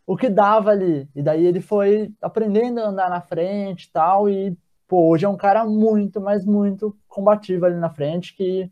o 0.07 0.17
que 0.17 0.29
dava 0.29 0.71
ali, 0.71 1.09
e 1.15 1.23
daí 1.23 1.47
ele 1.47 1.61
foi 1.61 2.13
aprendendo 2.21 2.81
a 2.81 2.89
andar 2.89 3.09
na 3.09 3.21
frente 3.21 3.85
e 3.85 3.91
tal, 3.91 4.29
e 4.29 4.57
pô, 4.87 5.09
hoje 5.09 5.25
é 5.25 5.29
um 5.29 5.37
cara 5.37 5.65
muito, 5.65 6.21
mas 6.21 6.45
muito 6.45 6.95
combativo 7.09 7.65
ali 7.65 7.77
na 7.77 7.89
frente, 7.89 8.35
que 8.37 8.71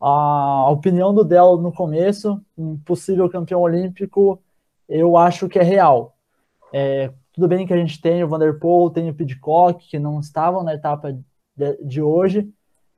a 0.00 0.70
opinião 0.70 1.12
do 1.12 1.24
Del 1.24 1.58
no 1.58 1.72
começo, 1.72 2.40
um 2.56 2.78
possível 2.78 3.28
campeão 3.28 3.60
olímpico, 3.60 4.40
eu 4.88 5.16
acho 5.16 5.48
que 5.48 5.58
é 5.58 5.62
real. 5.62 6.16
É, 6.72 7.12
tudo 7.32 7.48
bem 7.48 7.66
que 7.66 7.74
a 7.74 7.76
gente 7.76 8.00
tem 8.00 8.24
o 8.24 8.28
Vanderpool, 8.28 8.90
tem 8.90 9.10
o 9.10 9.14
Pidcock, 9.14 9.86
que 9.86 9.98
não 9.98 10.20
estavam 10.20 10.62
na 10.62 10.72
etapa 10.72 11.12
de, 11.54 11.76
de 11.84 12.00
hoje, 12.00 12.50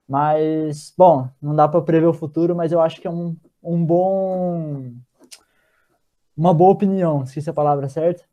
mas, 0.06 0.94
bom, 0.97 1.28
não 1.40 1.56
dá 1.56 1.66
para 1.66 1.82
prever 1.82 2.06
o 2.06 2.14
futuro, 2.14 2.54
mas 2.54 2.71
eu 2.71 2.80
acho 2.80 3.00
que 3.00 3.09
é 3.09 3.11
um, 3.11 3.35
um 3.62 3.85
bom. 3.85 4.92
Uma 6.37 6.54
boa 6.54 6.73
opinião, 6.73 7.25
se 7.26 7.49
a 7.49 7.52
palavra 7.52 7.88
certa. 7.88 8.25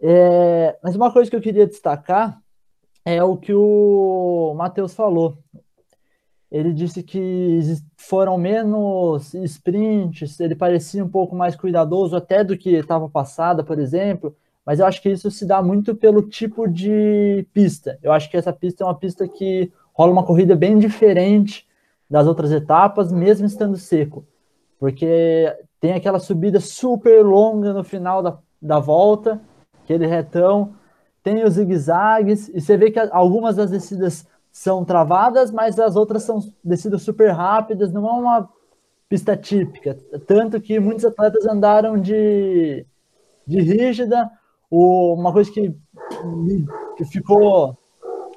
É, 0.00 0.78
mas 0.82 0.96
uma 0.96 1.12
coisa 1.12 1.30
que 1.30 1.36
eu 1.36 1.40
queria 1.40 1.66
destacar 1.66 2.40
é 3.04 3.22
o 3.22 3.36
que 3.36 3.52
o 3.52 4.54
Matheus 4.56 4.94
falou. 4.94 5.38
Ele 6.50 6.72
disse 6.72 7.02
que 7.02 7.60
foram 7.96 8.36
menos 8.36 9.32
sprints, 9.34 10.38
ele 10.38 10.54
parecia 10.54 11.04
um 11.04 11.08
pouco 11.08 11.34
mais 11.34 11.56
cuidadoso 11.56 12.14
até 12.14 12.44
do 12.44 12.58
que 12.58 12.74
estava 12.74 13.08
passada, 13.08 13.64
por 13.64 13.78
exemplo, 13.78 14.36
mas 14.64 14.78
eu 14.78 14.86
acho 14.86 15.00
que 15.00 15.08
isso 15.08 15.30
se 15.30 15.46
dá 15.46 15.62
muito 15.62 15.94
pelo 15.94 16.22
tipo 16.22 16.68
de 16.68 17.46
pista. 17.52 17.98
Eu 18.02 18.12
acho 18.12 18.30
que 18.30 18.36
essa 18.36 18.52
pista 18.52 18.84
é 18.84 18.86
uma 18.86 18.94
pista 18.94 19.26
que 19.26 19.72
rola 19.94 20.12
uma 20.12 20.26
corrida 20.26 20.54
bem 20.54 20.78
diferente 20.78 21.66
das 22.08 22.26
outras 22.26 22.52
etapas, 22.52 23.10
mesmo 23.10 23.46
estando 23.46 23.76
seco, 23.76 24.26
porque 24.82 25.56
tem 25.78 25.92
aquela 25.92 26.18
subida 26.18 26.58
super 26.58 27.24
longa 27.24 27.72
no 27.72 27.84
final 27.84 28.20
da, 28.20 28.36
da 28.60 28.80
volta, 28.80 29.40
aquele 29.84 30.08
retão, 30.08 30.74
tem 31.22 31.44
os 31.44 31.54
zigue-zagues, 31.54 32.48
e 32.48 32.60
você 32.60 32.76
vê 32.76 32.90
que 32.90 32.98
algumas 32.98 33.54
das 33.54 33.70
descidas 33.70 34.26
são 34.50 34.84
travadas, 34.84 35.52
mas 35.52 35.78
as 35.78 35.94
outras 35.94 36.24
são 36.24 36.40
descidas 36.64 37.02
super 37.02 37.30
rápidas, 37.30 37.92
não 37.92 38.08
é 38.08 38.12
uma 38.12 38.48
pista 39.08 39.36
típica. 39.36 39.96
Tanto 40.26 40.60
que 40.60 40.80
muitos 40.80 41.04
atletas 41.04 41.46
andaram 41.46 41.96
de, 41.96 42.84
de 43.46 43.60
rígida. 43.60 44.28
O, 44.68 45.14
uma 45.14 45.32
coisa 45.32 45.48
que, 45.52 45.72
me, 46.24 46.66
que 46.96 47.04
ficou 47.04 47.78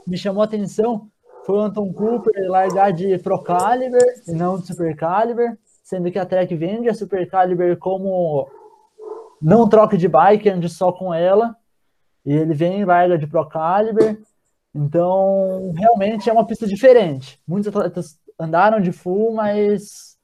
me 0.06 0.16
chamou 0.16 0.44
a 0.44 0.46
atenção 0.46 1.10
foi 1.44 1.58
o 1.58 1.62
Anton 1.62 1.92
Cooper 1.92 2.52
largar 2.52 2.94
de 2.94 3.18
Pro 3.18 3.42
Caliber 3.42 4.22
e 4.28 4.32
não 4.32 4.60
de 4.60 4.68
Super 4.68 4.96
Caliber, 4.96 5.58
sendo 5.86 6.12
que 6.12 6.18
a 6.18 6.26
Trek 6.26 6.54
vende 6.56 6.90
a 6.90 6.96
Super 6.96 7.30
Caliber 7.30 7.78
como 7.78 8.50
não 9.40 9.70
troca 9.70 9.96
de 9.96 10.08
bike, 10.08 10.50
ande 10.50 10.68
só 10.68 10.92
com 10.92 11.14
ela. 11.14 11.56
E 12.26 12.34
ele 12.34 12.56
vem 12.56 12.82
e 12.82 12.86
larga 12.86 13.20
de 13.20 13.28
Pro 13.28 13.48
Caliber. 13.48 14.20
Então, 14.74 15.72
realmente 15.78 16.28
é 16.28 16.34
uma 16.34 16.46
pista 16.46 16.66
diferente. 16.66 17.40
Muitos 17.48 17.68
atletas 17.68 18.18
andaram 18.38 18.82
de 18.82 18.92
full, 18.92 19.36
mas 19.36 20.18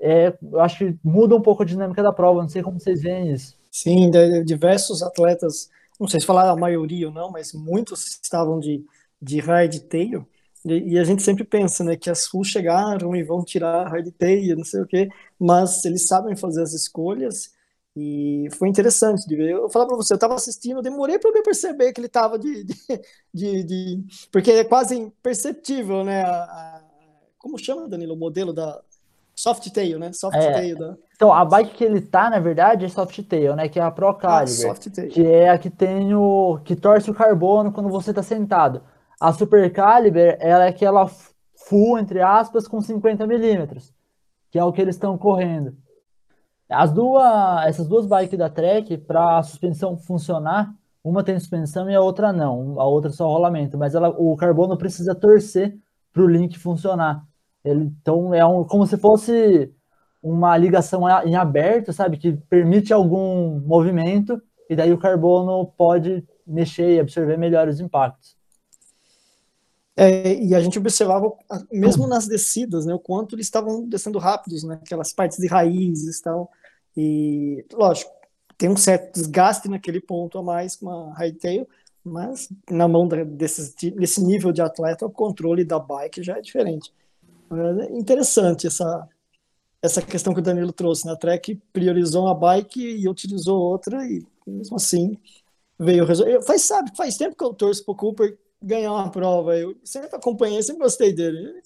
é, 0.00 0.36
eu 0.42 0.60
acho 0.60 0.78
que 0.78 0.98
muda 1.04 1.36
um 1.36 1.40
pouco 1.40 1.62
a 1.62 1.66
dinâmica 1.66 2.02
da 2.02 2.12
prova. 2.12 2.42
Não 2.42 2.48
sei 2.48 2.60
como 2.60 2.80
vocês 2.80 3.00
veem 3.00 3.32
isso. 3.32 3.56
Sim, 3.70 4.10
diversos 4.44 5.04
atletas, 5.04 5.70
não 6.00 6.08
sei 6.08 6.18
se 6.18 6.26
falar 6.26 6.50
a 6.50 6.56
maioria 6.56 7.06
ou 7.06 7.14
não, 7.14 7.30
mas 7.30 7.52
muitos 7.52 8.18
estavam 8.20 8.58
de, 8.58 8.84
de 9.22 9.38
hardtail. 9.38 10.26
E, 10.64 10.94
e 10.94 10.98
a 10.98 11.04
gente 11.04 11.22
sempre 11.22 11.44
pensa, 11.44 11.82
né, 11.82 11.96
que 11.96 12.10
as 12.10 12.26
full 12.26 12.44
chegaram 12.44 13.14
e 13.16 13.22
vão 13.22 13.44
tirar 13.44 13.88
hardtail, 13.88 14.56
não 14.56 14.64
sei 14.64 14.82
o 14.82 14.86
quê, 14.86 15.08
mas 15.38 15.84
eles 15.84 16.06
sabem 16.06 16.36
fazer 16.36 16.62
as 16.62 16.72
escolhas 16.72 17.52
e 17.96 18.48
foi 18.52 18.68
interessante 18.68 19.26
de 19.26 19.36
ver. 19.36 19.50
Eu 19.50 19.60
vou 19.62 19.70
falar 19.70 19.86
para 19.86 19.96
você, 19.96 20.12
eu 20.12 20.16
estava 20.16 20.34
assistindo, 20.34 20.76
eu 20.76 20.82
demorei 20.82 21.18
para 21.18 21.30
eu 21.30 21.42
perceber 21.42 21.92
que 21.92 22.00
ele 22.00 22.06
estava 22.06 22.38
de, 22.38 22.64
de, 22.64 22.74
de, 23.34 23.64
de, 23.64 24.04
Porque 24.30 24.50
é 24.50 24.64
quase 24.64 24.96
imperceptível, 24.96 26.04
né? 26.04 26.22
A, 26.22 26.44
a, 26.44 26.80
como 27.38 27.58
chama, 27.58 27.88
Danilo, 27.88 28.14
o 28.14 28.18
modelo 28.18 28.52
da 28.52 28.80
soft 29.34 29.68
tail, 29.70 29.98
né? 29.98 30.12
Soft 30.12 30.36
é, 30.36 30.52
tail 30.52 30.78
da... 30.78 30.96
Então, 31.16 31.32
a 31.32 31.44
bike 31.44 31.74
que 31.74 31.84
ele 31.84 32.00
tá, 32.00 32.30
na 32.30 32.38
verdade, 32.38 32.84
é 32.84 32.88
soft 32.88 33.20
tail, 33.24 33.56
né? 33.56 33.68
Que 33.68 33.80
é 33.80 33.82
a 33.82 33.90
Pro 33.90 34.14
Caliber. 34.14 34.70
Ah, 34.70 35.06
que 35.08 35.26
é 35.26 35.50
a 35.50 35.58
que 35.58 35.68
tem 35.68 36.14
o. 36.14 36.60
que 36.64 36.76
torce 36.76 37.10
o 37.10 37.14
carbono 37.14 37.72
quando 37.72 37.88
você 37.88 38.12
tá 38.12 38.22
sentado. 38.22 38.82
A 39.20 39.32
Super 39.34 39.70
Caliber, 39.70 40.38
ela 40.40 40.64
é 40.64 40.68
aquela 40.68 41.06
full, 41.68 41.98
entre 41.98 42.22
aspas, 42.22 42.66
com 42.66 42.80
50 42.80 43.26
milímetros. 43.26 43.92
Que 44.50 44.58
é 44.58 44.64
o 44.64 44.72
que 44.72 44.80
eles 44.80 44.96
estão 44.96 45.18
correndo. 45.18 45.76
As 46.68 46.90
duas, 46.90 47.66
essas 47.66 47.86
duas 47.86 48.06
bikes 48.06 48.38
da 48.38 48.48
Trek, 48.48 48.96
para 48.96 49.38
a 49.38 49.42
suspensão 49.42 49.96
funcionar, 49.98 50.74
uma 51.02 51.22
tem 51.22 51.38
suspensão 51.38 51.90
e 51.90 51.94
a 51.94 52.00
outra 52.00 52.32
não. 52.32 52.80
A 52.80 52.86
outra 52.86 53.10
é 53.10 53.12
só 53.12 53.28
rolamento, 53.28 53.76
mas 53.76 53.94
ela, 53.94 54.08
o 54.08 54.36
carbono 54.36 54.76
precisa 54.78 55.14
torcer 55.14 55.76
para 56.12 56.22
o 56.22 56.28
link 56.28 56.58
funcionar. 56.58 57.24
Ele, 57.64 57.92
então 58.00 58.32
é 58.32 58.44
um, 58.44 58.64
como 58.64 58.86
se 58.86 58.96
fosse 58.96 59.72
uma 60.22 60.56
ligação 60.56 61.02
em 61.24 61.34
aberto, 61.34 61.92
sabe, 61.92 62.16
que 62.16 62.32
permite 62.32 62.92
algum 62.92 63.60
movimento 63.60 64.40
e 64.68 64.76
daí 64.76 64.92
o 64.92 64.98
carbono 64.98 65.66
pode 65.76 66.24
mexer 66.46 66.96
e 66.96 67.00
absorver 67.00 67.36
melhor 67.36 67.68
os 67.68 67.80
impactos. 67.80 68.39
É, 69.96 70.34
e 70.42 70.54
a 70.54 70.60
gente 70.60 70.78
observava, 70.78 71.32
mesmo 71.70 72.06
nas 72.06 72.26
descidas, 72.26 72.86
né, 72.86 72.94
o 72.94 72.98
quanto 72.98 73.34
eles 73.34 73.46
estavam 73.46 73.86
descendo 73.86 74.18
rápidos, 74.18 74.62
né, 74.62 74.78
aquelas 74.82 75.12
partes 75.12 75.38
de 75.38 75.46
raízes 75.46 76.18
e 76.18 76.22
tal. 76.22 76.50
E, 76.96 77.64
lógico, 77.72 78.10
tem 78.56 78.68
um 78.68 78.76
certo 78.76 79.14
desgaste 79.14 79.68
naquele 79.68 80.00
ponto 80.00 80.38
a 80.38 80.42
mais 80.42 80.76
com 80.76 80.90
a 80.90 81.14
high-tail, 81.14 81.66
mas 82.04 82.48
na 82.70 82.88
mão 82.88 83.06
desses, 83.08 83.74
desse 83.74 84.24
nível 84.24 84.52
de 84.52 84.62
atleta, 84.62 85.06
o 85.06 85.10
controle 85.10 85.64
da 85.64 85.78
bike 85.78 86.22
já 86.22 86.38
é 86.38 86.40
diferente. 86.40 86.92
É 87.50 87.98
interessante 87.98 88.66
essa, 88.66 89.08
essa 89.82 90.00
questão 90.00 90.32
que 90.32 90.40
o 90.40 90.42
Danilo 90.42 90.72
trouxe, 90.72 91.06
né? 91.06 91.12
A 91.12 91.16
Trek 91.16 91.60
priorizou 91.72 92.24
uma 92.24 92.34
bike 92.34 92.80
e 92.80 93.08
utilizou 93.08 93.60
outra, 93.60 94.06
e 94.06 94.24
mesmo 94.46 94.76
assim 94.76 95.16
veio 95.78 96.04
resultado. 96.04 96.42
Faz, 96.42 96.62
sabe, 96.62 96.96
faz 96.96 97.16
tempo 97.16 97.36
que 97.36 97.44
eu 97.44 97.52
torço 97.52 97.84
pro 97.84 97.94
Cooper 97.94 98.38
ganhar 98.62 98.92
uma 98.92 99.10
prova. 99.10 99.56
Eu 99.56 99.74
sempre 99.84 100.14
acompanhei, 100.14 100.62
sempre 100.62 100.82
gostei 100.82 101.12
dele. 101.14 101.62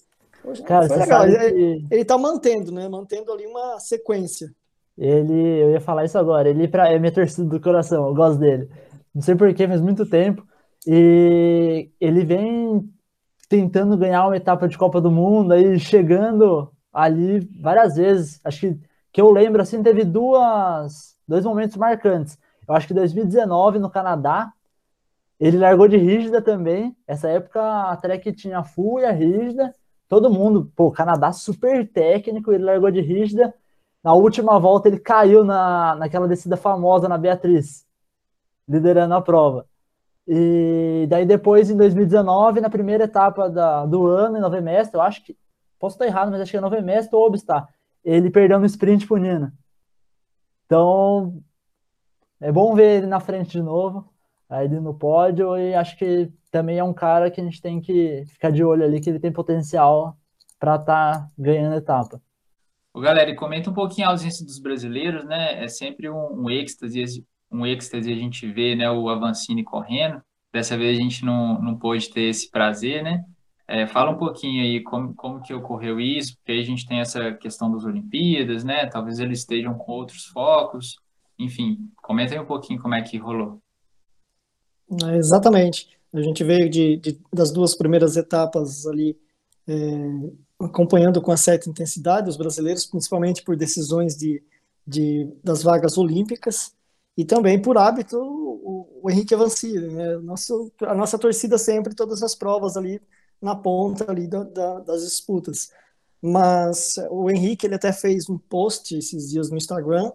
Cara, 0.65 0.87
foi 0.87 0.97
legal. 0.97 1.27
Ele, 1.27 1.87
ele 1.89 2.05
tá 2.05 2.17
mantendo, 2.17 2.71
né? 2.71 2.87
Mantendo 2.87 3.31
ali 3.31 3.45
uma 3.47 3.79
sequência. 3.79 4.53
Ele, 4.97 5.63
eu 5.63 5.71
ia 5.71 5.81
falar 5.81 6.05
isso 6.05 6.17
agora, 6.17 6.49
ele 6.49 6.67
pra, 6.67 6.89
é 6.89 6.97
minha 6.97 7.11
torcida 7.11 7.47
do 7.47 7.59
coração, 7.59 8.07
eu 8.07 8.15
gosto 8.15 8.39
dele. 8.39 8.69
Não 9.13 9.21
sei 9.21 9.35
porquê, 9.35 9.67
faz 9.67 9.81
muito 9.81 10.05
tempo. 10.05 10.45
E 10.87 11.89
ele 11.99 12.23
vem 12.23 12.89
tentando 13.49 13.97
ganhar 13.97 14.25
uma 14.25 14.37
etapa 14.37 14.67
de 14.67 14.77
Copa 14.77 15.01
do 15.01 15.11
Mundo, 15.11 15.53
aí 15.53 15.77
chegando 15.79 16.71
ali 16.93 17.39
várias 17.59 17.95
vezes. 17.95 18.39
Acho 18.43 18.61
que, 18.61 18.79
que 19.11 19.21
eu 19.21 19.31
lembro, 19.31 19.61
assim, 19.61 19.83
teve 19.83 20.05
duas, 20.05 21.15
dois 21.27 21.43
momentos 21.43 21.75
marcantes. 21.75 22.37
Eu 22.67 22.73
acho 22.73 22.87
que 22.87 22.93
2019 22.93 23.79
no 23.79 23.89
Canadá, 23.89 24.51
ele 25.39 25.57
largou 25.57 25.87
de 25.87 25.97
rígida 25.97 26.41
também. 26.41 26.95
Essa 27.07 27.29
época 27.29 27.61
a 27.61 27.95
Trek 27.97 28.31
tinha 28.33 28.63
full 28.63 28.99
e 28.99 29.05
a 29.05 29.11
rígida. 29.11 29.73
Todo 30.07 30.29
mundo, 30.29 30.71
pô, 30.75 30.91
Canadá 30.91 31.31
super 31.31 31.87
técnico, 31.91 32.51
ele 32.51 32.63
largou 32.63 32.91
de 32.91 33.01
rígida 33.01 33.53
na 34.05 34.13
última 34.13 34.59
volta, 34.59 34.87
ele 34.87 34.99
caiu 34.99 35.43
na, 35.43 35.95
naquela 35.95 36.27
descida 36.27 36.55
famosa 36.55 37.09
na 37.09 37.17
Beatriz, 37.17 37.87
liderando 38.69 39.15
a 39.15 39.21
prova. 39.21 39.67
E 40.27 41.07
daí 41.09 41.25
depois, 41.25 41.71
em 41.71 41.75
2019, 41.75 42.61
na 42.61 42.69
primeira 42.69 43.05
etapa 43.05 43.49
da, 43.49 43.83
do 43.83 44.05
ano, 44.05 44.37
em 44.37 44.41
Nova 44.41 44.61
Mestre, 44.61 44.95
eu 44.95 45.01
acho 45.01 45.23
que, 45.23 45.35
posso 45.79 45.95
estar 45.95 46.05
errado, 46.05 46.29
mas 46.29 46.39
acho 46.39 46.51
que 46.51 46.57
é 46.57 46.61
Nova 46.61 46.79
Mestre 46.81 47.15
ou 47.15 47.25
Obstar, 47.25 47.67
ele 48.03 48.29
perdeu 48.29 48.59
no 48.59 48.67
sprint 48.67 49.07
pro 49.07 49.17
Nina. 49.17 49.51
Então, 50.67 51.41
é 52.39 52.51
bom 52.51 52.75
ver 52.75 52.97
ele 52.97 53.07
na 53.07 53.19
frente 53.19 53.53
de 53.53 53.63
novo, 53.63 54.07
aí 54.49 54.67
no 54.69 54.93
pódio, 54.93 55.57
e 55.57 55.73
acho 55.73 55.97
que 55.97 56.31
também 56.51 56.77
é 56.77 56.83
um 56.83 56.93
cara 56.93 57.29
que 57.29 57.41
a 57.41 57.43
gente 57.43 57.61
tem 57.61 57.81
que 57.81 58.23
ficar 58.27 58.51
de 58.51 58.63
olho 58.63 58.83
ali, 58.83 59.01
que 59.01 59.09
ele 59.09 59.19
tem 59.19 59.31
potencial 59.31 60.17
para 60.59 60.75
estar 60.75 61.19
tá 61.19 61.27
ganhando 61.37 61.75
etapa. 61.75 62.21
Ô, 62.93 63.01
galera, 63.01 63.29
e 63.29 63.35
comenta 63.35 63.69
um 63.69 63.73
pouquinho 63.73 64.07
a 64.07 64.11
ausência 64.11 64.45
dos 64.45 64.57
brasileiros, 64.57 65.25
né? 65.25 65.63
É 65.63 65.67
sempre 65.67 66.09
um, 66.09 66.43
um 66.43 66.49
êxtase, 66.49 67.25
um 67.51 67.65
êxtase 67.65 68.11
a 68.11 68.15
gente 68.15 68.47
vê, 68.47 68.73
né, 68.75 68.89
o 68.89 69.09
Avancini 69.09 69.63
correndo. 69.63 70.21
Dessa 70.53 70.77
vez 70.77 70.97
a 70.97 71.01
gente 71.01 71.25
não, 71.25 71.61
não 71.61 71.77
pôde 71.77 72.09
ter 72.09 72.29
esse 72.29 72.49
prazer, 72.49 73.03
né? 73.03 73.21
É, 73.67 73.85
fala 73.85 74.11
um 74.11 74.17
pouquinho 74.17 74.63
aí 74.63 74.81
como, 74.81 75.13
como 75.13 75.41
que 75.41 75.53
ocorreu 75.53 75.99
isso, 75.99 76.37
porque 76.37 76.53
aí 76.53 76.59
a 76.61 76.65
gente 76.65 76.85
tem 76.85 76.99
essa 76.99 77.33
questão 77.33 77.69
das 77.69 77.83
Olimpíadas, 77.83 78.63
né? 78.63 78.85
Talvez 78.85 79.19
eles 79.19 79.39
estejam 79.39 79.73
com 79.73 79.91
outros 79.91 80.25
focos. 80.27 80.95
Enfim, 81.37 81.89
comenta 82.01 82.33
aí 82.33 82.39
um 82.39 82.45
pouquinho 82.45 82.79
como 82.81 82.95
é 82.95 83.01
que 83.01 83.17
rolou. 83.17 83.61
É, 85.03 85.17
exatamente. 85.17 85.89
A 86.13 86.21
gente 86.21 86.43
veio 86.43 86.69
de, 86.69 86.97
de, 86.97 87.19
das 87.33 87.51
duas 87.51 87.75
primeiras 87.75 88.15
etapas 88.15 88.85
ali, 88.85 89.17
é, 89.67 89.73
acompanhando 90.59 91.21
com 91.21 91.35
certa 91.35 91.69
intensidade 91.69 92.29
os 92.29 92.37
brasileiros, 92.37 92.85
principalmente 92.85 93.43
por 93.43 93.57
decisões 93.57 94.15
de, 94.15 94.41
de 94.87 95.29
das 95.43 95.63
vagas 95.63 95.97
olímpicas 95.97 96.73
e 97.17 97.25
também 97.25 97.61
por 97.61 97.77
hábito 97.77 98.17
o, 98.17 99.01
o 99.03 99.09
Henrique 99.11 99.33
Avancini, 99.33 99.89
né? 99.89 100.17
Nosso, 100.17 100.71
a 100.81 100.93
nossa 100.93 101.17
torcida 101.19 101.57
sempre, 101.57 101.95
todas 101.95 102.23
as 102.23 102.35
provas 102.35 102.77
ali 102.77 103.01
na 103.41 103.55
ponta 103.55 104.09
ali 104.09 104.27
da, 104.27 104.43
da, 104.43 104.79
das 104.79 105.03
disputas. 105.03 105.71
Mas 106.21 106.95
o 107.11 107.29
Henrique 107.29 107.67
ele 107.67 107.75
até 107.75 107.91
fez 107.93 108.29
um 108.29 108.37
post 108.37 108.95
esses 108.97 109.29
dias 109.29 109.49
no 109.49 109.57
Instagram. 109.57 110.11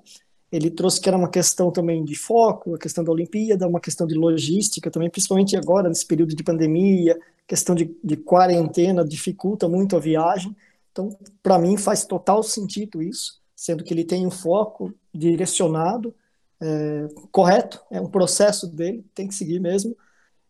Ele 0.51 0.71
trouxe 0.71 1.01
que 1.01 1.09
era 1.09 1.17
uma 1.17 1.31
questão 1.31 1.71
também 1.71 2.05
de 2.05 2.17
foco, 2.17 2.75
a 2.75 2.79
questão 2.79 3.05
da 3.05 3.13
Olimpíada, 3.13 3.69
uma 3.69 3.81
questão 3.81 4.07
de 4.07 4.15
logística 4.15 4.91
também, 4.91 5.09
principalmente 5.09 5.57
agora 5.57 5.89
nesse 5.89 6.07
período 6.07 6.35
de 6.35 6.43
pandemia, 6.43 7.19
questão 7.47 7.75
de, 7.75 7.97
de 8.03 8.17
quarentena 8.17 9.05
dificulta 9.05 9.69
muito 9.69 9.97
a 9.97 10.01
viagem. 10.01 10.57
Então, 10.91 11.17
para 11.43 11.59
mim 11.59 11.77
faz 11.77 12.05
total 12.05 12.43
sentido 12.43 13.01
isso, 13.01 13.41
sendo 13.55 13.85
que 13.85 13.95
ele 13.95 14.05
tem 14.05 14.27
um 14.27 14.31
foco 14.31 14.93
direcionado, 15.15 16.15
é, 16.61 17.09
correto, 17.31 17.81
é 17.91 18.01
um 18.01 18.11
processo 18.11 18.67
dele, 18.67 19.05
tem 19.15 19.29
que 19.29 19.35
seguir 19.35 19.61
mesmo. 19.61 19.97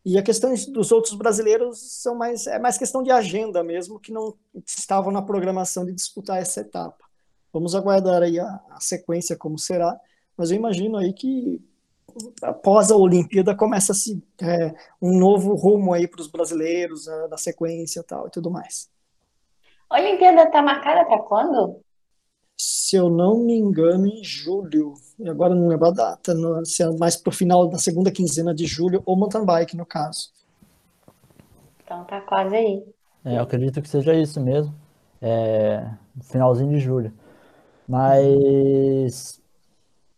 E 0.05 0.17
a 0.17 0.23
questão 0.23 0.55
dos 0.73 0.91
outros 0.93 1.15
brasileiros 1.15 1.79
são 2.01 2.15
mais 2.15 2.47
é 2.47 2.59
mais 2.59 2.79
questão 2.79 3.03
de 3.03 3.11
agenda 3.11 3.63
mesmo, 3.63 4.01
que 4.01 4.13
não 4.13 4.35
estavam 4.67 5.13
na 5.13 5.21
programação 5.21 5.85
de 5.85 5.93
disputar 5.93 6.39
essa 6.39 6.61
etapa. 6.61 7.10
Vamos 7.53 7.75
aguardar 7.75 8.23
aí 8.23 8.39
a, 8.39 8.61
a 8.71 8.81
sequência 8.81 9.37
como 9.37 9.59
será, 9.59 9.99
mas 10.37 10.51
eu 10.51 10.57
imagino 10.57 10.97
aí 10.97 11.13
que 11.13 11.61
após 12.43 12.91
a 12.91 12.97
Olimpíada 12.97 13.55
começa 13.55 13.95
se 13.95 14.23
é, 14.41 14.75
um 15.01 15.19
novo 15.19 15.55
rumo 15.55 15.93
aí 15.93 16.07
para 16.09 16.21
os 16.21 16.29
brasileiros, 16.29 17.09
a, 17.09 17.27
da 17.29 17.37
sequência 17.37 18.03
tal 18.03 18.27
e 18.27 18.31
tudo 18.31 18.51
mais. 18.51 18.89
A 19.89 19.99
Olimpíada 19.99 20.45
está 20.45 20.63
marcada 20.63 21.05
para 21.05 21.19
quando? 21.19 21.81
Se 22.57 22.95
eu 22.95 23.09
não 23.09 23.39
me 23.39 23.57
engano, 23.57 24.07
em 24.07 24.23
julho. 24.23 24.95
E 25.19 25.29
agora 25.29 25.55
não 25.55 25.69
lembro 25.69 25.89
a 25.89 25.91
data, 25.91 26.35
no, 26.35 26.65
se 26.65 26.83
é 26.83 26.91
mais 26.97 27.17
para 27.17 27.31
o 27.31 27.35
final 27.35 27.69
da 27.69 27.79
segunda 27.79 28.11
quinzena 28.11 28.55
de 28.55 28.67
julho, 28.67 29.03
ou 29.07 29.17
mountain 29.17 29.45
bike, 29.45 29.77
no 29.77 29.87
caso. 29.87 30.31
Então 31.83 32.05
tá 32.05 32.21
quase 32.21 32.55
aí. 32.55 32.85
É, 33.25 33.39
eu 33.39 33.43
acredito 33.43 33.83
que 33.83 33.89
seja 33.89 34.15
isso 34.15 34.41
mesmo. 34.41 34.75
É, 35.21 35.87
finalzinho 36.23 36.71
de 36.71 36.79
julho. 36.79 37.13
Mas 37.91 39.43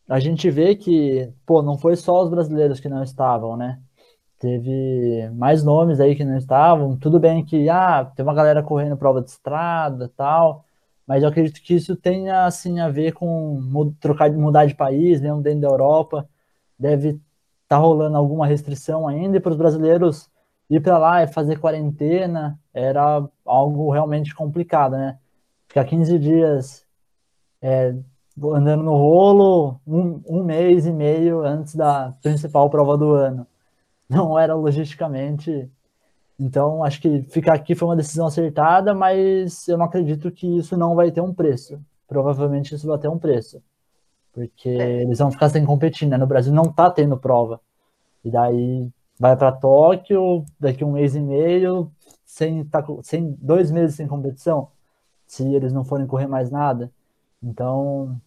a 0.08 0.20
gente 0.20 0.50
vê 0.50 0.76
que, 0.76 1.32
pô, 1.46 1.62
não 1.62 1.78
foi 1.78 1.96
só 1.96 2.22
os 2.22 2.28
brasileiros 2.28 2.78
que 2.80 2.88
não 2.88 3.02
estavam, 3.02 3.56
né? 3.56 3.80
Teve 4.38 5.30
mais 5.30 5.64
nomes 5.64 5.98
aí 6.00 6.14
que 6.14 6.24
não 6.24 6.36
estavam. 6.36 6.98
Tudo 6.98 7.18
bem 7.18 7.44
que, 7.44 7.70
ah, 7.70 8.04
tem 8.14 8.24
uma 8.24 8.34
galera 8.34 8.62
correndo 8.62 8.96
prova 8.96 9.22
de 9.22 9.30
estrada 9.30 10.12
tal, 10.16 10.66
mas 11.06 11.22
eu 11.22 11.30
acredito 11.30 11.62
que 11.62 11.74
isso 11.74 11.96
tenha, 11.96 12.44
assim, 12.46 12.78
a 12.80 12.90
ver 12.90 13.12
com 13.14 13.94
trocar, 14.00 14.30
mudar 14.32 14.66
de 14.66 14.74
país, 14.74 15.20
mesmo 15.20 15.42
dentro 15.42 15.62
da 15.62 15.68
Europa. 15.68 16.28
Deve 16.78 17.10
estar 17.10 17.20
tá 17.68 17.76
rolando 17.78 18.18
alguma 18.18 18.46
restrição 18.46 19.08
ainda, 19.08 19.40
para 19.40 19.52
os 19.52 19.56
brasileiros 19.56 20.30
ir 20.68 20.80
para 20.82 20.98
lá 20.98 21.22
e 21.22 21.26
fazer 21.28 21.58
quarentena 21.58 22.58
era 22.74 23.26
algo 23.46 23.90
realmente 23.90 24.34
complicado, 24.34 24.92
né? 24.96 25.18
Ficar 25.68 25.84
15 25.86 26.18
dias 26.18 26.81
é, 27.62 27.94
andando 28.52 28.82
no 28.82 28.96
rolo 28.96 29.80
um, 29.86 30.20
um 30.28 30.44
mês 30.44 30.86
e 30.86 30.92
meio 30.92 31.44
antes 31.44 31.74
da 31.74 32.12
principal 32.22 32.68
prova 32.68 32.96
do 32.98 33.12
ano. 33.12 33.46
Não 34.08 34.38
era 34.38 34.54
logisticamente. 34.54 35.70
Então, 36.38 36.82
acho 36.82 37.00
que 37.00 37.22
ficar 37.22 37.54
aqui 37.54 37.74
foi 37.74 37.88
uma 37.88 37.96
decisão 37.96 38.26
acertada, 38.26 38.92
mas 38.92 39.68
eu 39.68 39.78
não 39.78 39.84
acredito 39.84 40.30
que 40.30 40.58
isso 40.58 40.76
não 40.76 40.94
vai 40.94 41.10
ter 41.10 41.20
um 41.20 41.32
preço. 41.32 41.80
Provavelmente 42.08 42.74
isso 42.74 42.86
vai 42.86 42.98
ter 42.98 43.08
um 43.08 43.18
preço. 43.18 43.62
Porque 44.32 44.68
é. 44.68 45.02
eles 45.02 45.18
vão 45.18 45.30
ficar 45.30 45.48
sem 45.48 45.64
competir, 45.64 46.08
né? 46.08 46.16
No 46.16 46.26
Brasil 46.26 46.52
não 46.52 46.64
tá 46.64 46.90
tendo 46.90 47.16
prova. 47.16 47.60
E 48.24 48.30
daí 48.30 48.90
vai 49.18 49.36
para 49.36 49.52
Tóquio, 49.52 50.44
daqui 50.58 50.84
um 50.84 50.92
mês 50.92 51.14
e 51.14 51.20
meio, 51.20 51.90
sem, 52.24 52.64
tá, 52.64 52.84
sem 53.02 53.36
dois 53.40 53.70
meses 53.70 53.94
sem 53.94 54.06
competição, 54.06 54.68
se 55.26 55.46
eles 55.54 55.72
não 55.72 55.84
forem 55.84 56.06
correr 56.06 56.26
mais 56.26 56.50
nada. 56.50 56.90
Então, 57.42 58.20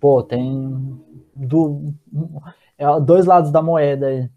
pô, 0.00 0.22
tem 0.22 1.00
do, 1.34 1.94
é, 2.76 3.00
dois 3.00 3.26
lados 3.26 3.52
da 3.52 3.62
moeda 3.62 4.08
aí. 4.08 4.28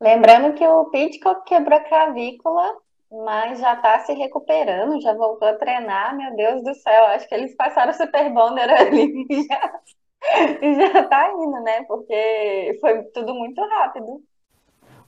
Lembrando 0.00 0.54
que 0.54 0.66
o 0.66 0.86
Pitcock 0.86 1.44
quebrou 1.44 1.78
a 1.78 1.84
clavícula, 1.84 2.74
mas 3.10 3.60
já 3.60 3.74
está 3.74 4.00
se 4.00 4.12
recuperando, 4.14 5.00
já 5.00 5.12
voltou 5.14 5.46
a 5.46 5.56
treinar. 5.56 6.16
Meu 6.16 6.34
Deus 6.34 6.64
do 6.64 6.74
céu, 6.74 7.06
acho 7.06 7.28
que 7.28 7.34
eles 7.34 7.54
passaram 7.54 7.92
o 7.92 7.94
Super 7.94 8.32
Bonder 8.32 8.70
ali 8.72 9.26
e 9.28 9.42
já, 9.44 10.92
já 10.92 11.08
tá 11.08 11.30
indo, 11.32 11.60
né? 11.62 11.82
Porque 11.84 12.78
foi 12.80 13.02
tudo 13.14 13.34
muito 13.34 13.60
rápido. 13.60 14.22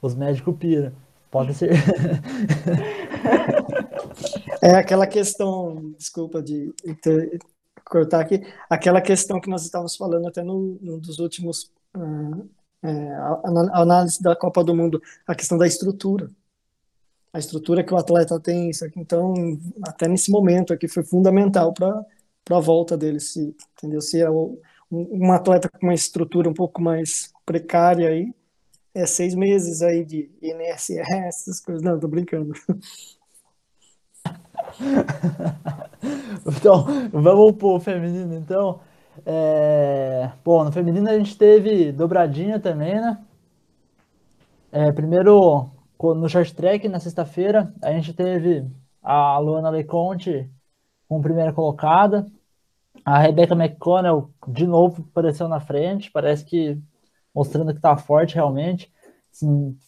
Os 0.01 0.15
médicos 0.15 0.57
piram. 0.57 0.93
Pode 1.31 1.55
ser. 1.55 1.71
É 4.61 4.77
aquela 4.77 5.09
questão, 5.09 5.93
desculpa 5.99 6.41
de 6.41 6.73
cortar 7.93 8.21
aqui, 8.21 8.41
aquela 8.71 9.03
questão 9.03 9.39
que 9.39 9.51
nós 9.51 9.65
estávamos 9.65 9.95
falando 9.97 10.27
até 10.27 10.43
no, 10.43 10.79
dos 10.99 11.19
últimos 11.19 11.71
uh, 11.95 12.49
é, 12.83 12.89
análise 13.75 14.23
da 14.23 14.35
Copa 14.35 14.65
do 14.65 14.75
Mundo, 14.75 15.01
a 15.27 15.35
questão 15.35 15.59
da 15.59 15.67
estrutura. 15.67 16.31
A 17.35 17.39
estrutura 17.39 17.85
que 17.85 17.93
o 17.93 17.97
atleta 17.99 18.41
tem, 18.41 18.71
isso 18.71 18.85
aqui, 18.85 18.99
então, 18.99 19.35
até 19.87 20.09
nesse 20.09 20.31
momento 20.31 20.73
aqui 20.73 20.89
foi 20.89 21.03
fundamental 21.03 21.73
para 21.73 22.05
a 22.51 22.61
volta 22.61 22.97
dele, 22.97 23.21
se, 23.21 23.55
entendeu? 23.77 24.01
Se 24.01 24.21
é 24.21 24.31
um, 24.31 24.59
um 24.91 25.33
atleta 25.33 25.69
com 25.69 25.87
uma 25.87 25.95
estrutura 25.95 26.49
um 26.49 26.55
pouco 26.55 26.81
mais 26.81 27.33
precária 27.45 28.09
aí, 28.09 28.35
é 28.95 29.07
seis 29.07 29.35
meses 29.35 29.83
aí 29.83 30.05
de 30.05 30.31
INSS, 30.43 30.91
essas 31.27 31.61
coisas. 31.61 31.83
Não, 31.83 31.99
tô 31.99 32.09
brincando. 32.09 32.53
então, 36.47 36.87
vamos 37.13 37.53
pro 37.57 37.81
feminino, 37.81 38.35
então. 38.35 38.81
É... 39.27 40.31
Bom, 40.45 40.65
no 40.65 40.73
feminino 40.73 41.09
a 41.09 41.17
gente 41.17 41.37
teve 41.37 41.93
dobradinha 41.93 42.59
também, 42.59 42.95
né? 42.95 43.19
É, 44.71 44.91
primeiro, 44.91 45.71
no 46.01 46.29
short 46.29 46.55
track, 46.55 46.89
na 46.89 46.99
sexta-feira, 46.99 47.73
a 47.83 47.93
gente 47.93 48.15
teve 48.15 48.67
a 49.03 49.39
Luana 49.39 49.69
Leconte 49.69 50.51
com 51.09 51.21
primeira 51.21 51.53
colocada. 51.53 52.27
A 53.05 53.19
Rebecca 53.19 53.55
McConnell, 53.55 54.31
de 54.49 54.67
novo, 54.67 55.05
apareceu 55.11 55.49
na 55.49 55.61
frente, 55.61 56.11
parece 56.11 56.45
que 56.45 56.79
mostrando 57.35 57.75
que 57.75 57.81
tá 57.81 57.97
forte 57.97 58.35
realmente. 58.35 58.91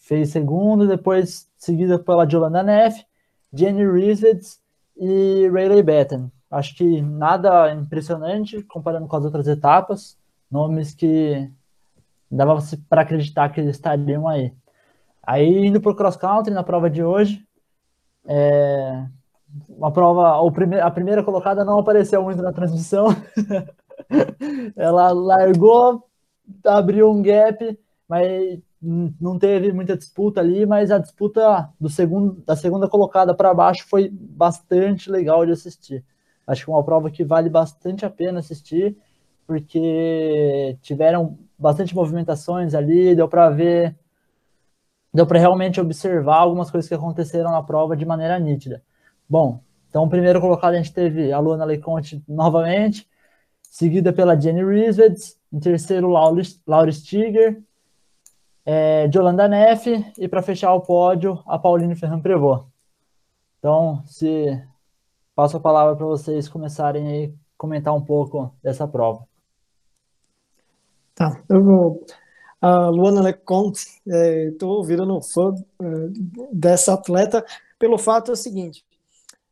Fez 0.02 0.30
segundo, 0.30 0.86
depois 0.86 1.48
seguida 1.56 1.98
pela 1.98 2.28
Jolanda 2.28 2.62
Neff, 2.62 3.04
Jenny 3.54 3.86
Rivets 3.86 4.60
e 4.96 5.48
Rayleigh 5.48 5.82
Batten. 5.82 6.30
Acho 6.50 6.76
que 6.76 7.00
nada 7.02 7.72
impressionante 7.72 8.62
comparando 8.62 9.06
com 9.06 9.16
as 9.16 9.24
outras 9.24 9.46
etapas, 9.48 10.16
nomes 10.50 10.94
que 10.94 11.50
dava 12.30 12.58
para 12.88 13.02
acreditar 13.02 13.48
que 13.50 13.60
eles 13.60 13.76
estariam 13.76 14.28
aí. 14.28 14.52
Aí 15.22 15.66
indo 15.66 15.80
para 15.80 15.92
o 15.92 15.96
cross 15.96 16.16
country 16.16 16.52
na 16.52 16.62
prova 16.62 16.90
de 16.90 17.02
hoje, 17.02 17.44
é, 18.26 19.06
uma 19.68 19.92
prova, 19.92 20.46
a 20.82 20.90
primeira 20.90 21.22
colocada 21.22 21.64
não 21.64 21.78
apareceu 21.78 22.22
muito 22.22 22.42
na 22.42 22.52
transmissão. 22.52 23.08
Ela 24.76 25.12
largou, 25.12 26.04
abriu 26.64 27.10
um 27.10 27.22
gap, 27.22 27.78
mas 28.08 28.60
não 29.20 29.38
teve 29.38 29.72
muita 29.72 29.96
disputa 29.96 30.40
ali, 30.40 30.66
mas 30.66 30.90
a 30.90 30.98
disputa 30.98 31.70
do 31.80 31.88
segundo, 31.88 32.42
da 32.46 32.54
segunda 32.54 32.88
colocada 32.88 33.34
para 33.34 33.54
baixo 33.54 33.86
foi 33.88 34.10
bastante 34.10 35.10
legal 35.10 35.46
de 35.46 35.52
assistir. 35.52 36.04
Acho 36.46 36.64
que 36.64 36.70
é 36.70 36.74
uma 36.74 36.84
prova 36.84 37.10
que 37.10 37.24
vale 37.24 37.48
bastante 37.48 38.04
a 38.04 38.10
pena 38.10 38.40
assistir, 38.40 38.96
porque 39.46 40.76
tiveram 40.82 41.38
bastante 41.58 41.94
movimentações 41.94 42.74
ali, 42.74 43.14
deu 43.14 43.28
para 43.28 43.48
ver, 43.50 43.96
deu 45.12 45.26
para 45.26 45.38
realmente 45.38 45.80
observar 45.80 46.36
algumas 46.36 46.70
coisas 46.70 46.88
que 46.88 46.94
aconteceram 46.94 47.50
na 47.50 47.62
prova 47.62 47.96
de 47.96 48.04
maneira 48.04 48.38
nítida. 48.38 48.82
Bom, 49.28 49.60
Então, 49.88 50.08
primeiro 50.08 50.40
colocado 50.40 50.74
a 50.74 50.76
gente 50.76 50.92
teve 50.92 51.32
a 51.32 51.38
Luana 51.38 51.64
Leconte 51.64 52.22
novamente, 52.28 53.08
seguida 53.62 54.12
pela 54.12 54.38
Jenny 54.38 54.64
Risveds, 54.64 55.38
em 55.52 55.60
terceiro, 55.60 56.08
Laura 56.08 56.92
Stiger, 56.92 57.62
é, 58.64 59.10
Yolanda 59.14 59.48
Neff, 59.48 60.12
e 60.18 60.28
para 60.28 60.42
fechar 60.42 60.72
o 60.74 60.80
pódio, 60.80 61.42
a 61.46 61.58
Pauline 61.58 61.94
Ferran 61.94 62.20
Prevot. 62.20 62.66
Então, 63.58 64.02
se 64.06 64.62
passo 65.34 65.56
a 65.56 65.60
palavra 65.60 65.96
para 65.96 66.06
vocês 66.06 66.48
começarem 66.48 67.26
a 67.26 67.38
comentar 67.56 67.94
um 67.94 68.04
pouco 68.04 68.54
dessa 68.62 68.86
prova. 68.86 69.26
Tá, 71.14 71.40
eu 71.48 71.62
vou. 71.62 72.06
A 72.60 72.88
Luana 72.88 73.20
Leconte, 73.20 73.86
estou 74.06 74.82
é, 74.82 74.86
virando 74.86 75.20
fã 75.20 75.54
é, 75.80 75.84
dessa 76.50 76.94
atleta 76.94 77.44
pelo 77.78 77.98
fato 77.98 78.30
é 78.30 78.34
o 78.34 78.36
seguinte: 78.36 78.84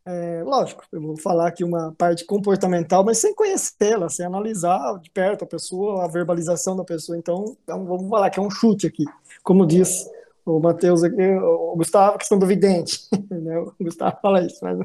é, 0.05 0.43
lógico, 0.43 0.85
eu 0.91 1.01
vou 1.01 1.17
falar 1.17 1.49
aqui 1.49 1.63
uma 1.63 1.95
parte 1.97 2.25
comportamental, 2.25 3.05
mas 3.05 3.19
sem 3.19 3.35
conhecê-la, 3.35 4.09
sem 4.09 4.27
analisar 4.27 4.99
de 5.01 5.11
perto 5.11 5.45
a 5.45 5.47
pessoa, 5.47 6.05
a 6.05 6.09
verbalização 6.09 6.77
da 6.77 6.85
pessoa. 6.85 7.17
Então, 7.17 7.57
então 7.63 7.85
vamos 7.85 8.09
falar 8.09 8.31
que 8.31 8.41
é 8.41 8.43
um 8.43 8.51
chute 8.51 8.87
aqui, 8.87 9.05
como 9.43 9.67
diz 9.67 10.05
o 10.45 10.59
Matheus 10.59 11.03
o 11.03 11.77
Gustavo, 11.77 12.19
questão 12.19 12.39
do 12.39 12.47
vidente. 12.47 13.09
Né? 13.33 13.59
O 13.59 13.75
Gustavo 13.81 14.19
fala 14.21 14.45
isso, 14.45 14.59
mas 14.63 14.79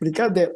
brincadeira. 0.00 0.54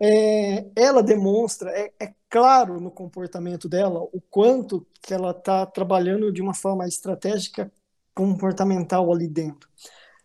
É, 0.00 0.66
ela 0.74 1.00
demonstra, 1.00 1.70
é, 1.70 1.92
é, 2.00 2.12
claro 2.28 2.80
no 2.80 2.90
comportamento 2.90 3.68
dela, 3.68 4.02
o 4.12 4.20
quanto 4.28 4.84
que 5.00 5.14
ela 5.14 5.30
está 5.30 5.64
trabalhando 5.64 6.32
de 6.32 6.42
uma 6.42 6.54
forma 6.54 6.86
estratégica 6.88 7.70
comportamental 8.12 9.12
ali 9.12 9.28
dentro. 9.28 9.68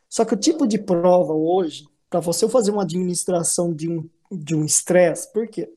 Só 0.10 0.26
que 0.26 0.34
o 0.34 0.38
tipo 0.38 0.68
de 0.68 0.80
prova 0.80 1.34
hoje, 1.34 1.86
para 2.10 2.20
você 2.20 2.48
fazer 2.48 2.72
uma 2.72 2.84
administração 2.84 3.74
de 3.74 3.90
um 3.90 4.10
de 4.32 4.56
um 4.56 4.66
estresse, 4.66 5.32
por 5.32 5.48
quê? 5.48 5.70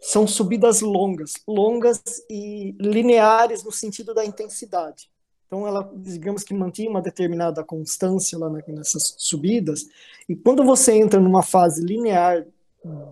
São 0.00 0.26
subidas 0.26 0.80
longas, 0.80 1.34
longas 1.46 2.02
e 2.30 2.74
lineares 2.78 3.64
no 3.64 3.72
sentido 3.72 4.14
da 4.14 4.24
intensidade. 4.24 5.10
Então, 5.46 5.66
ela, 5.66 5.90
digamos 5.96 6.44
que 6.44 6.52
mantinha 6.52 6.90
uma 6.90 7.00
determinada 7.00 7.64
constância 7.64 8.38
lá 8.38 8.50
nessas 8.68 9.14
subidas, 9.16 9.86
e 10.28 10.36
quando 10.36 10.62
você 10.62 10.92
entra 10.92 11.18
numa 11.18 11.42
fase 11.42 11.82
linear 11.82 12.46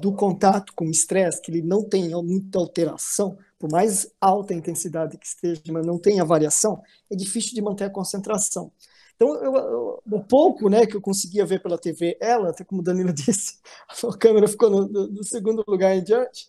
do 0.00 0.12
contato 0.12 0.72
com 0.74 0.86
o 0.86 0.90
estresse, 0.90 1.40
que 1.40 1.50
ele 1.50 1.62
não 1.62 1.82
tem 1.82 2.10
muita 2.10 2.58
alteração, 2.58 3.38
por 3.58 3.70
mais 3.70 4.12
alta 4.20 4.52
a 4.52 4.56
intensidade 4.56 5.16
que 5.16 5.26
esteja, 5.26 5.62
mas 5.70 5.84
não 5.84 5.98
tem 5.98 6.20
a 6.20 6.24
variação, 6.24 6.82
é 7.10 7.16
difícil 7.16 7.54
de 7.54 7.62
manter 7.62 7.84
a 7.84 7.90
concentração. 7.90 8.70
Então, 9.16 9.34
eu, 9.42 9.54
eu, 9.54 10.02
o 10.12 10.22
pouco 10.22 10.68
né, 10.68 10.86
que 10.86 10.94
eu 10.94 11.00
conseguia 11.00 11.44
ver 11.44 11.62
pela 11.62 11.78
TV, 11.78 12.16
ela, 12.20 12.50
até 12.50 12.62
como 12.62 12.82
o 12.82 12.84
Danilo 12.84 13.12
disse, 13.14 13.58
a 13.88 14.16
câmera 14.16 14.46
ficou 14.46 14.70
no, 14.70 14.86
no, 14.86 15.06
no 15.08 15.24
segundo 15.24 15.64
lugar 15.66 15.96
em 15.96 16.04
diante, 16.04 16.48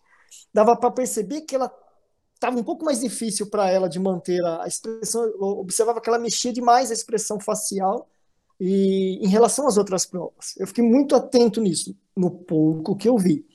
dava 0.53 0.75
para 0.75 0.91
perceber 0.91 1.41
que 1.41 1.55
ela 1.55 1.71
estava 2.35 2.57
um 2.57 2.63
pouco 2.63 2.85
mais 2.85 2.99
difícil 2.99 3.49
para 3.49 3.69
ela 3.69 3.89
de 3.89 3.99
manter 3.99 4.43
a, 4.43 4.63
a 4.63 4.67
expressão. 4.67 5.23
Eu 5.23 5.41
observava 5.41 6.01
que 6.01 6.09
ela 6.09 6.19
mexia 6.19 6.53
demais 6.53 6.91
a 6.91 6.93
expressão 6.93 7.39
facial 7.39 8.07
e 8.59 9.19
em 9.21 9.27
relação 9.27 9.67
às 9.67 9.77
outras 9.77 10.05
provas. 10.05 10.55
Eu 10.57 10.67
fiquei 10.67 10.83
muito 10.83 11.15
atento 11.15 11.61
nisso, 11.61 11.95
no 12.15 12.29
pouco 12.29 12.95
que 12.95 13.07
eu 13.07 13.17
vi. 13.17 13.45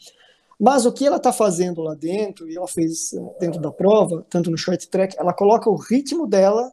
Mas 0.59 0.87
o 0.87 0.93
que 0.93 1.07
ela 1.07 1.17
está 1.17 1.33
fazendo 1.33 1.83
lá 1.83 1.95
dentro, 1.95 2.49
e 2.49 2.57
ela 2.57 2.69
fez 2.69 3.13
eh, 3.13 3.37
dentro 3.41 3.61
da 3.61 3.73
prova, 3.73 4.25
tanto 4.31 4.49
no 4.49 4.57
short 4.57 4.89
track, 4.89 5.19
ela 5.19 5.33
coloca 5.33 5.69
o 5.69 5.75
ritmo 5.75 6.27
dela 6.27 6.73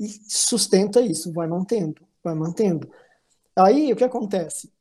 e 0.00 0.08
sustenta 0.26 1.02
isso, 1.02 1.30
vai 1.30 1.46
mantendo, 1.46 2.02
vai 2.24 2.34
mantendo. 2.34 2.90
Aí 3.54 3.92
o 3.92 3.96
que 3.96 4.02
acontece? 4.02 4.72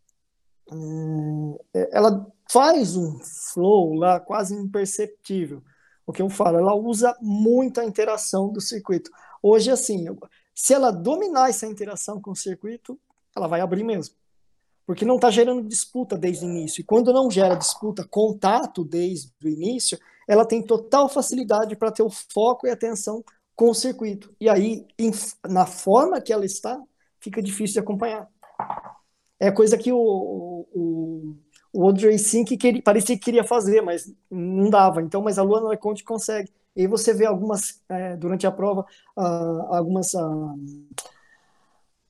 É, 1.73 1.89
ela 1.91 2.25
faz 2.49 2.95
um 2.95 3.19
flow 3.53 3.95
lá 3.95 4.17
quase 4.17 4.55
imperceptível. 4.55 5.61
O 6.07 6.13
que 6.13 6.21
eu 6.21 6.29
falo, 6.29 6.57
ela 6.57 6.73
usa 6.73 7.13
muita 7.21 7.83
interação 7.83 8.49
do 8.49 8.61
circuito. 8.61 9.11
Hoje, 9.43 9.69
assim, 9.69 10.05
se 10.55 10.73
ela 10.73 10.89
dominar 10.89 11.49
essa 11.49 11.67
interação 11.67 12.21
com 12.21 12.31
o 12.31 12.35
circuito, 12.35 12.97
ela 13.35 13.47
vai 13.47 13.59
abrir 13.59 13.83
mesmo. 13.83 14.15
Porque 14.87 15.05
não 15.05 15.17
está 15.17 15.29
gerando 15.29 15.67
disputa 15.67 16.17
desde 16.17 16.45
o 16.45 16.49
início. 16.49 16.81
E 16.81 16.83
quando 16.83 17.11
não 17.11 17.29
gera 17.29 17.55
disputa, 17.55 18.07
contato 18.09 18.85
desde 18.85 19.31
o 19.43 19.47
início, 19.49 19.99
ela 20.27 20.45
tem 20.45 20.63
total 20.63 21.09
facilidade 21.09 21.75
para 21.75 21.91
ter 21.91 22.03
o 22.03 22.09
foco 22.09 22.65
e 22.65 22.71
atenção 22.71 23.23
com 23.59 23.71
o 23.71 23.75
circuito. 23.75 24.33
E 24.39 24.47
aí, 24.47 24.87
em, 24.97 25.11
na 25.45 25.65
forma 25.65 26.21
que 26.21 26.31
ela 26.31 26.45
está, 26.45 26.81
fica 27.19 27.41
difícil 27.41 27.73
de 27.73 27.79
acompanhar. 27.79 28.25
É 29.37 29.51
coisa 29.51 29.77
que 29.77 29.91
o, 29.91 29.99
o, 29.99 31.35
o 31.73 31.83
Audrey 31.83 32.17
Sink 32.17 32.55
que 32.55 32.81
parecia 32.81 33.17
que 33.17 33.25
queria 33.25 33.43
fazer, 33.43 33.81
mas 33.81 34.15
não 34.31 34.69
dava. 34.69 35.01
Então, 35.01 35.21
mas 35.21 35.37
a 35.37 35.43
Luana 35.43 35.67
Leconte 35.67 36.05
consegue. 36.05 36.49
E 36.73 36.83
aí 36.83 36.87
você 36.87 37.13
vê 37.13 37.25
algumas, 37.25 37.81
é, 37.89 38.15
durante 38.15 38.47
a 38.47 38.51
prova, 38.51 38.85
uh, 39.17 39.75
algumas. 39.75 40.13
Uh, 40.13 40.55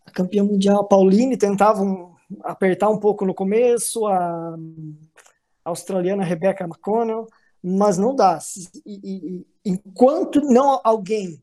a 0.05 0.11
campeã 0.11 0.43
mundial, 0.43 0.87
Pauline, 0.87 1.35
tentavam 1.35 2.15
apertar 2.43 2.89
um 2.89 2.99
pouco 2.99 3.25
no 3.25 3.33
começo, 3.33 4.05
a, 4.05 4.55
a 5.65 5.69
australiana 5.71 6.23
Rebecca 6.23 6.65
McConnell, 6.65 7.25
mas 7.63 7.97
não 7.97 8.15
dá. 8.15 8.39
E, 8.85 8.99
e, 9.03 9.47
enquanto 9.65 10.41
não 10.41 10.79
alguém 10.83 11.41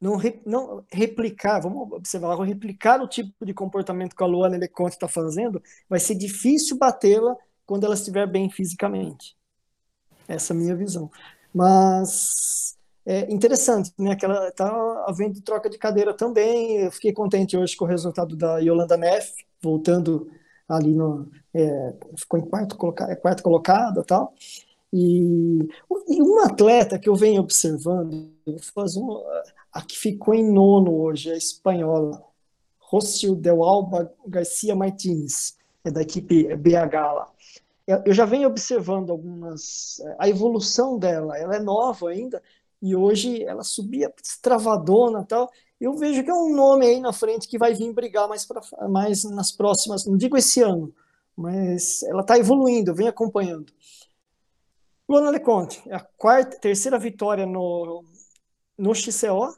não, 0.00 0.16
re, 0.16 0.40
não 0.46 0.82
replicar, 0.90 1.60
vamos 1.60 1.92
observar, 1.92 2.34
replicar 2.40 3.02
o 3.02 3.08
tipo 3.08 3.44
de 3.44 3.52
comportamento 3.52 4.16
que 4.16 4.22
a 4.22 4.26
Luana 4.26 4.56
Leconte 4.56 4.94
está 4.94 5.06
fazendo, 5.06 5.62
vai 5.88 6.00
ser 6.00 6.14
difícil 6.14 6.78
batê-la 6.78 7.36
quando 7.66 7.84
ela 7.84 7.94
estiver 7.94 8.26
bem 8.26 8.48
fisicamente. 8.48 9.36
Essa 10.26 10.52
é 10.52 10.56
a 10.56 10.58
minha 10.58 10.74
visão. 10.74 11.10
Mas 11.52 12.76
é 13.04 13.30
interessante, 13.32 13.92
né? 13.98 14.16
Que 14.16 14.24
ela 14.24 14.48
está 14.48 14.68
havendo 15.06 15.40
troca 15.42 15.68
de 15.68 15.76
cadeira 15.76 16.14
também. 16.14 16.78
Eu 16.78 16.92
fiquei 16.92 17.12
contente 17.12 17.56
hoje 17.56 17.76
com 17.76 17.84
o 17.84 17.88
resultado 17.88 18.36
da 18.36 18.58
Yolanda 18.58 18.96
Neff, 18.96 19.32
voltando 19.62 20.30
ali 20.68 20.94
no. 20.94 21.28
É, 21.52 21.94
ficou 22.16 22.38
em 22.38 22.48
quarto, 22.48 22.76
coloca, 22.76 23.16
quarto 23.16 23.42
colocada 23.42 24.04
tal. 24.04 24.32
E, 24.92 25.68
e 26.08 26.22
uma 26.22 26.46
atleta 26.46 26.98
que 26.98 27.08
eu 27.08 27.14
venho 27.14 27.40
observando, 27.40 28.30
faz 28.74 28.94
a 29.72 29.82
que 29.82 29.96
ficou 29.96 30.34
em 30.34 30.52
nono 30.52 30.92
hoje, 31.02 31.30
a 31.30 31.36
espanhola, 31.36 32.22
Rocio 32.78 33.36
Del 33.36 33.62
Alba 33.62 34.12
Garcia 34.26 34.74
Martins, 34.74 35.56
é 35.84 35.90
da 35.90 36.02
equipe 36.02 36.56
BH 36.56 36.94
lá. 36.94 37.30
Eu 38.04 38.12
já 38.12 38.24
venho 38.24 38.48
observando 38.48 39.10
algumas. 39.10 40.00
A 40.18 40.28
evolução 40.28 40.98
dela, 40.98 41.36
ela 41.38 41.56
é 41.56 41.60
nova 41.60 42.10
ainda, 42.10 42.42
e 42.82 42.94
hoje 42.94 43.42
ela 43.44 43.62
subia 43.62 44.12
extravadona 44.22 45.24
tal. 45.24 45.50
Eu 45.80 45.94
vejo 45.94 46.22
que 46.22 46.30
é 46.30 46.34
um 46.34 46.54
nome 46.54 46.86
aí 46.86 47.00
na 47.00 47.12
frente 47.12 47.48
que 47.48 47.58
vai 47.58 47.74
vir 47.74 47.92
brigar 47.92 48.28
mais, 48.28 48.46
mais 48.88 49.24
nas 49.24 49.50
próximas, 49.50 50.04
não 50.04 50.16
digo 50.16 50.36
esse 50.36 50.60
ano, 50.60 50.92
mas 51.34 52.02
ela 52.02 52.20
está 52.20 52.38
evoluindo, 52.38 52.90
eu 52.90 52.94
venho 52.94 53.08
acompanhando. 53.08 53.72
Luana 55.10 55.30
Leconte, 55.30 55.82
a 55.90 55.98
quarta, 55.98 56.56
terceira 56.60 56.96
vitória 56.96 57.44
no, 57.44 58.04
no 58.78 58.94
XCO 58.94 59.52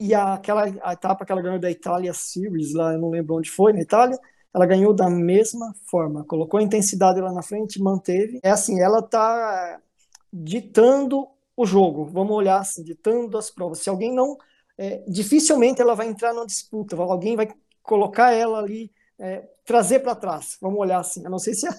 e 0.00 0.14
a, 0.14 0.32
aquela 0.32 0.64
a 0.82 0.94
etapa 0.94 1.26
que 1.26 1.30
ela 1.30 1.42
ganhou 1.42 1.58
da 1.58 1.70
Itália 1.70 2.14
Series, 2.14 2.72
lá 2.72 2.94
eu 2.94 2.98
não 2.98 3.10
lembro 3.10 3.36
onde 3.36 3.50
foi, 3.50 3.74
na 3.74 3.82
Itália, 3.82 4.18
ela 4.54 4.64
ganhou 4.64 4.94
da 4.94 5.10
mesma 5.10 5.74
forma, 5.90 6.24
colocou 6.24 6.58
a 6.58 6.62
intensidade 6.62 7.20
lá 7.20 7.30
na 7.30 7.42
frente, 7.42 7.78
manteve. 7.78 8.40
É 8.42 8.48
assim, 8.48 8.80
ela 8.80 9.00
está 9.00 9.82
ditando 10.32 11.28
o 11.54 11.66
jogo, 11.66 12.06
vamos 12.06 12.34
olhar 12.34 12.58
assim, 12.58 12.82
ditando 12.82 13.36
as 13.36 13.50
provas. 13.50 13.80
Se 13.80 13.90
alguém 13.90 14.14
não, 14.14 14.38
é, 14.78 15.04
dificilmente 15.06 15.82
ela 15.82 15.94
vai 15.94 16.08
entrar 16.08 16.32
na 16.32 16.46
disputa, 16.46 16.96
alguém 16.96 17.36
vai 17.36 17.52
colocar 17.82 18.32
ela 18.32 18.60
ali, 18.60 18.90
é, 19.18 19.46
trazer 19.66 19.98
para 19.98 20.14
trás, 20.14 20.56
vamos 20.58 20.78
olhar 20.78 21.00
assim. 21.00 21.22
Eu 21.22 21.30
não 21.30 21.38
sei 21.38 21.52
se 21.52 21.68
a, 21.68 21.76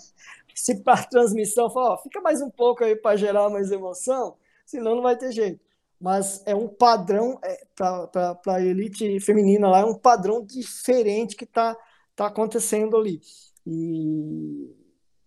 se 0.56 0.76
para 0.84 1.04
transmissão 1.04 1.70
fala, 1.70 1.94
ó, 1.94 1.98
fica 1.98 2.22
mais 2.22 2.42
um 2.42 2.50
pouco 2.50 2.84
aí 2.84 2.96
para 2.96 3.16
gerar 3.16 3.50
mais 3.50 3.72
emoção, 3.72 4.36
senão 4.66 4.96
não 4.96 5.04
vai 5.04 5.18
ter 5.18 5.32
jeito. 5.32 5.60
Mas 6.00 6.42
é 6.46 6.56
um 6.56 6.68
padrão, 6.68 7.38
é, 7.44 7.62
para 7.76 8.40
a 8.48 8.62
elite 8.62 9.20
feminina 9.20 9.70
lá, 9.70 9.80
é 9.80 9.86
um 9.86 9.96
padrão 9.96 10.46
diferente 10.46 11.36
que 11.36 11.44
está 11.44 11.76
tá 12.16 12.28
acontecendo 12.28 12.96
ali. 12.96 13.22
E, 13.66 14.76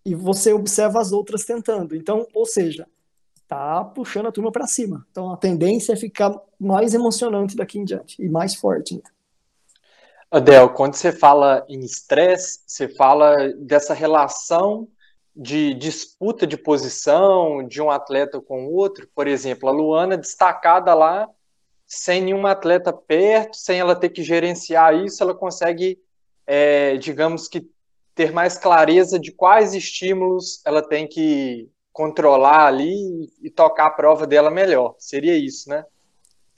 e 0.05 0.15
você 0.15 0.51
observa 0.51 0.99
as 0.99 1.11
outras 1.11 1.45
tentando. 1.45 1.95
Então, 1.95 2.27
ou 2.33 2.45
seja, 2.45 2.87
tá 3.47 3.83
puxando 3.83 4.27
a 4.27 4.31
turma 4.31 4.51
para 4.51 4.65
cima. 4.65 5.05
Então 5.11 5.31
a 5.31 5.37
tendência 5.37 5.93
é 5.93 5.95
ficar 5.95 6.35
mais 6.59 6.93
emocionante 6.93 7.55
daqui 7.55 7.77
em 7.77 7.85
diante 7.85 8.21
e 8.21 8.27
mais 8.27 8.55
forte. 8.55 9.01
Adel, 10.31 10.69
quando 10.69 10.95
você 10.95 11.11
fala 11.11 11.63
em 11.69 11.81
estresse, 11.81 12.61
você 12.65 12.87
fala 12.87 13.53
dessa 13.53 13.93
relação 13.93 14.87
de 15.35 15.73
disputa 15.73 16.45
de 16.45 16.57
posição 16.57 17.65
de 17.67 17.81
um 17.81 17.89
atleta 17.89 18.39
com 18.39 18.67
outro, 18.67 19.07
por 19.15 19.27
exemplo, 19.27 19.67
a 19.67 19.71
Luana 19.71 20.17
destacada 20.17 20.93
lá, 20.93 21.27
sem 21.87 22.21
nenhum 22.21 22.45
atleta 22.45 22.93
perto, 22.93 23.57
sem 23.57 23.79
ela 23.79 23.95
ter 23.95 24.09
que 24.09 24.23
gerenciar 24.23 24.95
isso, 24.95 25.23
ela 25.23 25.33
consegue, 25.33 25.99
é, 26.45 26.97
digamos 26.97 27.47
que, 27.47 27.67
ter 28.15 28.31
mais 28.31 28.57
clareza 28.57 29.19
de 29.19 29.31
quais 29.31 29.73
estímulos 29.73 30.61
ela 30.65 30.81
tem 30.87 31.07
que 31.07 31.67
controlar 31.91 32.67
ali 32.67 33.31
e 33.41 33.49
tocar 33.49 33.87
a 33.87 33.91
prova 33.91 34.27
dela 34.27 34.51
melhor. 34.51 34.95
Seria 34.99 35.35
isso, 35.35 35.67
né? 35.69 35.83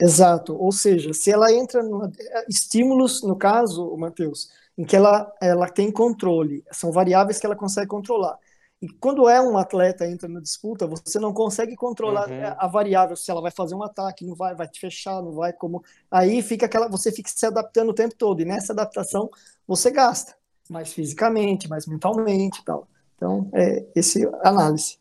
Exato. 0.00 0.54
Ou 0.54 0.70
seja, 0.70 1.12
se 1.14 1.30
ela 1.30 1.52
entra 1.52 1.82
no 1.82 2.10
estímulos, 2.48 3.22
no 3.22 3.36
caso, 3.36 3.96
Matheus, 3.96 4.50
em 4.76 4.84
que 4.84 4.94
ela, 4.94 5.32
ela 5.40 5.68
tem 5.68 5.90
controle, 5.90 6.62
são 6.70 6.92
variáveis 6.92 7.38
que 7.38 7.46
ela 7.46 7.56
consegue 7.56 7.88
controlar. 7.88 8.38
E 8.80 8.88
quando 8.88 9.28
é 9.28 9.40
um 9.40 9.56
atleta 9.56 10.06
entra 10.06 10.28
na 10.28 10.40
disputa, 10.40 10.86
você 10.86 11.18
não 11.18 11.32
consegue 11.32 11.74
controlar 11.74 12.28
uhum. 12.28 12.54
a 12.58 12.66
variável 12.66 13.16
se 13.16 13.30
ela 13.30 13.40
vai 13.40 13.50
fazer 13.50 13.74
um 13.74 13.82
ataque, 13.82 14.24
não 14.24 14.34
vai, 14.34 14.54
vai 14.54 14.68
te 14.68 14.78
fechar, 14.78 15.22
não 15.22 15.32
vai 15.32 15.52
como. 15.52 15.82
Aí 16.10 16.42
fica 16.42 16.66
aquela, 16.66 16.86
você 16.86 17.10
fica 17.10 17.30
se 17.30 17.46
adaptando 17.46 17.90
o 17.90 17.94
tempo 17.94 18.14
todo 18.14 18.40
e 18.42 18.44
nessa 18.44 18.72
adaptação 18.72 19.30
você 19.66 19.90
gasta 19.90 20.34
mais 20.68 20.92
fisicamente, 20.92 21.68
mais 21.68 21.86
mentalmente, 21.86 22.62
tal. 22.64 22.86
Então 23.16 23.48
é 23.54 23.86
esse 23.94 24.28
análise. 24.42 24.98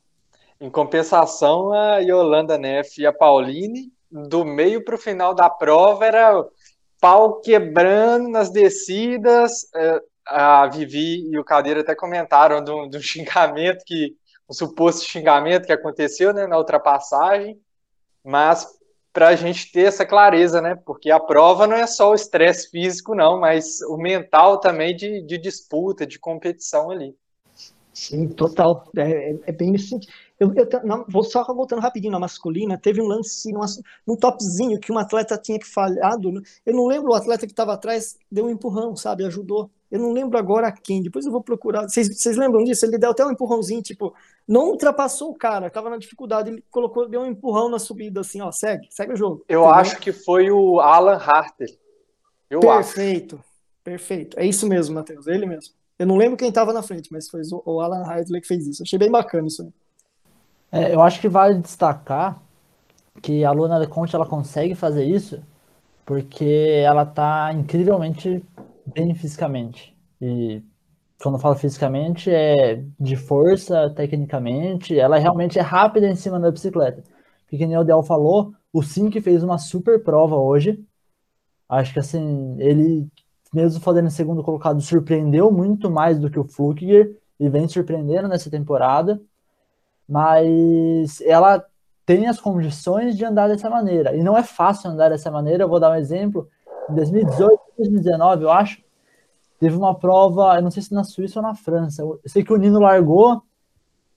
Em 0.60 0.70
compensação, 0.70 1.74
a 1.74 1.98
Yolanda 1.98 2.58
Neff 2.58 3.02
e 3.02 3.06
a 3.06 3.12
Pauline 3.12 3.92
do 4.10 4.46
meio 4.46 4.86
para 4.86 4.96
o 4.96 5.00
final 5.00 5.34
da 5.34 5.50
prova 5.50 6.06
era 6.06 6.46
pau 7.02 7.42
quebrando 7.42 8.30
nas 8.30 8.50
descidas. 8.50 9.70
A 10.28 10.68
Vivi 10.68 11.30
e 11.30 11.38
o 11.38 11.44
Cadeira 11.44 11.82
até 11.82 11.96
comentaram 11.96 12.64
do, 12.64 12.88
do 12.88 13.00
xingamento 13.02 13.84
que 13.86 14.16
um 14.50 14.54
suposto 14.54 15.06
xingamento 15.06 15.66
que 15.66 15.74
aconteceu 15.74 16.34
né, 16.34 16.46
na 16.46 16.58
ultrapassagem, 16.58 17.60
mas 18.24 18.68
para 19.12 19.30
a 19.30 19.36
gente 19.36 19.72
ter 19.72 19.88
essa 19.88 20.06
clareza, 20.06 20.62
né? 20.62 20.76
Porque 20.86 21.10
a 21.10 21.20
prova 21.20 21.66
não 21.66 21.78
é 21.78 21.88
só 21.88 22.12
o 22.12 22.16
estresse 22.16 22.70
físico, 22.70 23.16
não, 23.16 23.40
mas 23.40 23.82
o 23.84 23.98
mental 23.98 24.60
também 24.60 24.96
de, 24.96 25.22
de 25.22 25.38
disputa, 25.38 26.06
de 26.06 26.20
competição 26.20 26.92
ali. 26.92 27.16
Sim, 27.94 28.28
total. 28.28 28.92
É, 28.98 29.32
é, 29.32 29.40
é 29.48 29.52
bem 29.54 29.72
nesse 29.72 29.88
sentido. 29.88 30.12
Eu, 30.40 30.54
eu 30.54 30.68
não, 30.84 31.06
vou 31.08 31.24
só 31.24 31.44
voltando 31.46 31.82
rapidinho 31.82 32.12
na 32.12 32.20
masculina, 32.20 32.78
teve 32.78 33.02
um 33.02 33.08
lance 33.08 33.52
numa, 33.54 33.66
num 34.06 34.18
topzinho 34.18 34.80
que 34.80 34.92
um 34.92 34.98
atleta 34.98 35.38
tinha 35.38 35.58
que 35.58 35.66
falhado. 35.66 36.32
Né? 36.32 36.42
Eu 36.66 36.74
não 36.74 36.88
lembro 36.88 37.12
o 37.12 37.16
atleta 37.16 37.46
que 37.46 37.54
estava 37.54 37.74
atrás, 37.74 38.18
deu 38.30 38.46
um 38.46 38.50
empurrão, 38.50 38.96
sabe? 38.96 39.26
Ajudou. 39.26 39.70
Eu 39.90 40.00
não 40.00 40.12
lembro 40.12 40.38
agora 40.38 40.72
quem, 40.72 41.02
depois 41.02 41.26
eu 41.26 41.32
vou 41.32 41.42
procurar. 41.42 41.88
Vocês 41.88 42.36
lembram 42.36 42.64
disso? 42.64 42.86
Ele 42.86 42.98
deu 42.98 43.12
até 43.12 43.26
um 43.26 43.32
empurrãozinho, 43.32 43.82
tipo, 43.82 44.14
não 44.46 44.72
ultrapassou 44.72 45.32
o 45.32 45.36
cara, 45.36 45.68
estava 45.68 45.90
na 45.90 45.98
dificuldade, 45.98 46.50
ele 46.50 46.64
colocou, 46.70 47.08
deu 47.08 47.22
um 47.22 47.26
empurrão 47.26 47.70
na 47.70 47.80
subida, 47.80 48.20
assim, 48.20 48.42
ó, 48.42 48.52
segue, 48.52 48.88
segue 48.90 49.14
o 49.14 49.16
jogo. 49.16 49.46
Eu 49.48 49.62
entendeu? 49.62 49.80
acho 49.80 49.98
que 50.00 50.12
foi 50.12 50.52
o 50.52 50.82
Alan 50.82 51.16
Harter. 51.16 51.70
Eu 52.50 52.60
perfeito, 52.60 53.36
acho. 53.36 53.46
perfeito. 53.84 54.40
É 54.40 54.46
isso 54.46 54.68
mesmo, 54.68 54.96
Matheus, 54.96 55.28
ele 55.28 55.46
mesmo. 55.46 55.74
Eu 55.98 56.06
não 56.06 56.18
lembro 56.18 56.36
quem 56.36 56.50
estava 56.50 56.74
na 56.74 56.84
frente, 56.84 57.10
mas 57.10 57.30
foi 57.30 57.42
o 57.66 57.80
Alan 57.80 58.04
Hartley 58.04 58.42
que 58.42 58.48
fez 58.48 58.68
isso. 58.68 58.84
Achei 58.84 59.00
bem 59.00 59.10
bacana 59.10 59.48
isso 59.48 59.62
aí. 59.62 59.70
É, 60.72 60.94
eu 60.94 61.02
acho 61.02 61.22
que 61.22 61.30
vale 61.30 61.60
destacar 61.60 62.42
que 63.22 63.44
a 63.46 63.52
Luna 63.52 63.86
Conte 63.88 64.16
ela 64.16 64.26
consegue 64.26 64.76
fazer 64.76 65.06
isso 65.06 65.42
porque 66.06 66.46
ela 66.86 67.04
está 67.04 67.52
incrivelmente 67.54 68.44
bem 68.86 69.16
fisicamente. 69.16 69.96
E 70.22 70.62
quando 71.22 71.36
eu 71.36 71.40
falo 71.42 71.56
fisicamente, 71.56 72.30
é 72.30 72.84
de 73.00 73.16
força, 73.16 73.90
tecnicamente, 73.96 74.98
ela 75.00 75.18
realmente 75.18 75.58
é 75.60 75.62
rápida 75.62 76.08
em 76.08 76.16
cima 76.16 76.40
da 76.40 76.52
bicicleta. 76.52 77.04
Porque, 77.50 77.58
como 77.58 77.80
o 77.80 77.84
Del 77.84 78.04
falou, 78.04 78.54
o 78.74 78.84
Sink 78.84 79.20
fez 79.22 79.44
uma 79.44 79.58
super 79.58 80.04
prova 80.04 80.36
hoje. 80.36 80.84
Acho 81.70 81.94
que, 81.94 82.00
assim, 82.00 82.56
ele, 82.60 83.08
mesmo 83.54 83.82
fazendo 83.82 84.10
segundo 84.12 84.44
colocado, 84.44 84.82
surpreendeu 84.82 85.52
muito 85.52 85.90
mais 85.90 86.20
do 86.20 86.30
que 86.30 86.40
o 86.40 86.44
Flukiger 86.44 87.18
e 87.40 87.50
vem 87.50 87.68
surpreendendo 87.68 88.28
nessa 88.28 88.50
temporada 88.50 89.20
mas 90.08 91.22
ela 91.22 91.66
tem 92.06 92.28
as 92.28 92.40
condições 92.40 93.18
de 93.18 93.26
andar 93.26 93.48
dessa 93.48 93.70
maneira. 93.70 94.16
E 94.16 94.24
não 94.24 94.38
é 94.38 94.44
fácil 94.44 94.92
andar 94.92 95.10
dessa 95.10 95.32
maneira. 95.32 95.64
Eu 95.64 95.70
vou 95.70 95.80
dar 95.80 95.92
um 95.92 95.96
exemplo. 95.96 96.48
Em 96.90 96.96
2018, 96.96 97.60
2019, 97.78 98.44
eu 98.44 98.52
acho, 98.52 98.84
teve 99.60 99.76
uma 99.76 99.98
prova, 99.98 100.56
eu 100.56 100.62
não 100.62 100.70
sei 100.70 100.84
se 100.84 100.94
na 100.94 101.04
Suíça 101.04 101.40
ou 101.40 101.44
na 101.44 101.56
França. 101.56 102.04
Eu 102.04 102.20
sei 102.28 102.44
que 102.44 102.54
o 102.54 102.58
Nino 102.58 102.80
largou. 102.80 103.42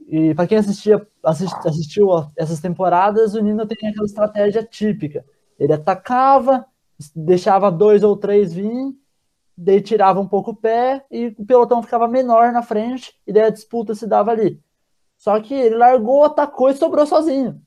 E 0.06 0.34
para 0.34 0.46
quem 0.46 0.58
assistia, 0.58 1.06
assist, 1.22 1.54
assistiu 1.66 2.08
essas 2.36 2.60
temporadas, 2.60 3.34
o 3.34 3.40
Nino 3.40 3.66
tem 3.66 3.88
aquela 3.88 4.06
estratégia 4.06 4.62
típica. 4.62 5.24
Ele 5.58 5.72
atacava, 5.72 6.64
deixava 7.14 7.70
dois 7.70 8.02
ou 8.02 8.16
três 8.16 8.52
vir, 8.52 8.94
daí 9.56 9.80
tirava 9.80 10.20
um 10.20 10.26
pouco 10.26 10.52
o 10.52 10.56
pé 10.56 11.04
e 11.10 11.34
o 11.38 11.44
pelotão 11.44 11.82
ficava 11.82 12.06
menor 12.08 12.52
na 12.52 12.62
frente, 12.62 13.12
e 13.26 13.32
daí 13.32 13.44
a 13.44 13.50
disputa 13.50 13.94
se 13.94 14.06
dava 14.06 14.30
ali. 14.30 14.60
Só 15.18 15.38
que 15.40 15.52
ele 15.52 15.76
largou, 15.76 16.24
atacou 16.24 16.70
e 16.70 16.74
sobrou 16.74 17.04
sozinho. 17.04 17.60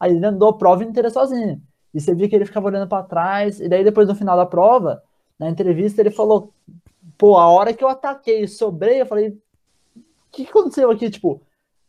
Aí 0.00 0.16
ele 0.16 0.24
andou 0.24 0.48
a 0.48 0.56
prova 0.56 0.82
inteira 0.82 1.10
sozinho. 1.10 1.62
E 1.92 2.00
você 2.00 2.14
via 2.14 2.28
que 2.28 2.34
ele 2.34 2.46
ficava 2.46 2.66
olhando 2.66 2.88
para 2.88 3.02
trás. 3.02 3.60
E 3.60 3.68
daí, 3.68 3.84
depois 3.84 4.08
no 4.08 4.14
final 4.14 4.36
da 4.36 4.46
prova, 4.46 5.02
na 5.38 5.48
entrevista, 5.48 6.00
ele 6.00 6.10
falou: 6.10 6.52
Pô, 7.18 7.36
a 7.36 7.48
hora 7.48 7.74
que 7.74 7.84
eu 7.84 7.88
ataquei 7.88 8.42
e 8.44 8.48
sobrei, 8.48 9.02
eu 9.02 9.06
falei: 9.06 9.28
O 9.28 10.02
que, 10.32 10.44
aconteceu 10.44 10.90
aqui? 10.90 11.10
Tipo, 11.10 11.42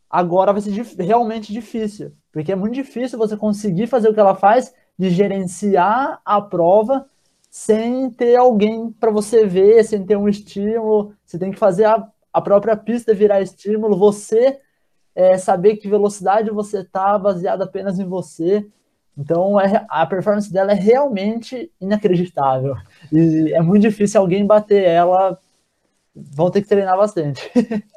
agora 0.08 0.52
vai 0.52 0.60
ser 0.60 0.72
realmente 0.98 1.52
difícil. 1.52 2.12
Porque 2.30 2.52
é 2.52 2.56
muito 2.56 2.74
difícil 2.74 3.18
você 3.18 3.36
conseguir 3.36 3.86
fazer 3.86 4.08
o 4.08 4.14
que 4.14 4.20
ela 4.20 4.34
faz, 4.34 4.74
de 4.98 5.10
gerenciar 5.10 6.20
a 6.24 6.40
prova 6.40 7.08
sem 7.50 8.10
ter 8.10 8.36
alguém 8.36 8.92
para 8.92 9.10
você 9.10 9.44
ver, 9.44 9.84
sem 9.84 10.04
ter 10.04 10.16
um 10.16 10.28
estímulo. 10.28 11.14
Você 11.24 11.38
tem 11.38 11.50
que 11.50 11.58
fazer 11.58 11.84
a 11.84 12.06
a 12.32 12.40
própria 12.40 12.76
pista 12.76 13.14
virar 13.14 13.40
estímulo, 13.40 13.96
você 13.96 14.58
é, 15.14 15.36
saber 15.36 15.76
que 15.76 15.88
velocidade 15.88 16.50
você 16.50 16.80
está 16.80 17.18
baseado 17.18 17.62
apenas 17.62 17.98
em 17.98 18.04
você. 18.04 18.66
Então 19.16 19.60
é, 19.60 19.84
a 19.88 20.06
performance 20.06 20.52
dela 20.52 20.72
é 20.72 20.74
realmente 20.74 21.70
inacreditável. 21.80 22.74
E 23.12 23.52
é 23.52 23.60
muito 23.60 23.82
difícil 23.82 24.20
alguém 24.20 24.46
bater 24.46 24.84
ela. 24.84 25.38
Vão 26.14 26.50
ter 26.50 26.62
que 26.62 26.68
treinar 26.68 26.96
bastante. 26.96 27.50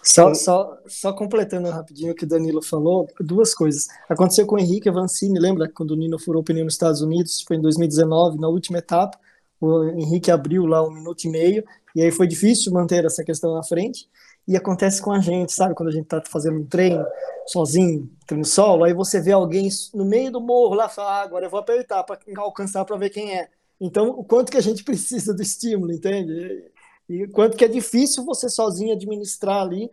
Só, 0.00 0.32
só, 0.32 0.78
só 0.86 1.12
completando 1.12 1.68
rapidinho 1.68 2.12
o 2.12 2.14
que 2.14 2.24
o 2.24 2.26
Danilo 2.26 2.62
falou, 2.62 3.06
duas 3.20 3.52
coisas. 3.54 3.88
Aconteceu 4.08 4.46
com 4.46 4.56
o 4.56 4.58
Henrique 4.58 4.88
Avancini, 4.88 5.38
lembra 5.38 5.68
quando 5.68 5.90
o 5.90 5.96
Nino 5.96 6.18
furou 6.18 6.40
o 6.40 6.44
pneu 6.44 6.64
nos 6.64 6.72
Estados 6.72 7.02
Unidos? 7.02 7.42
Foi 7.42 7.56
em 7.56 7.60
2019, 7.60 8.38
na 8.38 8.48
última 8.48 8.78
etapa. 8.78 9.18
O 9.60 9.84
Henrique 9.84 10.30
abriu 10.30 10.64
lá 10.64 10.82
um 10.82 10.90
minuto 10.90 11.24
e 11.24 11.28
meio 11.28 11.62
e 11.94 12.02
aí 12.02 12.10
foi 12.10 12.26
difícil 12.26 12.72
manter 12.72 13.04
essa 13.04 13.24
questão 13.24 13.54
na 13.54 13.62
frente. 13.62 14.08
E 14.46 14.56
acontece 14.56 15.02
com 15.02 15.12
a 15.12 15.20
gente, 15.20 15.52
sabe? 15.52 15.74
Quando 15.74 15.90
a 15.90 15.92
gente 15.92 16.04
está 16.04 16.22
fazendo 16.24 16.58
um 16.58 16.64
treino 16.64 17.04
sozinho, 17.46 18.10
treino 18.26 18.44
solo, 18.44 18.84
aí 18.84 18.94
você 18.94 19.20
vê 19.20 19.32
alguém 19.32 19.68
no 19.92 20.06
meio 20.06 20.32
do 20.32 20.40
morro 20.40 20.74
lá, 20.74 20.88
fala, 20.88 21.20
ah, 21.20 21.22
agora 21.22 21.46
eu 21.46 21.50
vou 21.50 21.60
apertar 21.60 22.02
para 22.02 22.18
alcançar 22.38 22.84
para 22.84 22.96
ver 22.96 23.10
quem 23.10 23.36
é. 23.36 23.48
Então, 23.78 24.08
o 24.08 24.24
quanto 24.24 24.50
que 24.50 24.56
a 24.56 24.62
gente 24.62 24.82
precisa 24.84 25.34
do 25.34 25.42
estímulo, 25.42 25.92
entende? 25.92 26.64
E 27.08 27.26
quanto 27.28 27.56
que 27.56 27.64
é 27.64 27.68
difícil 27.68 28.24
você 28.24 28.48
sozinho 28.48 28.94
administrar 28.94 29.62
ali 29.62 29.90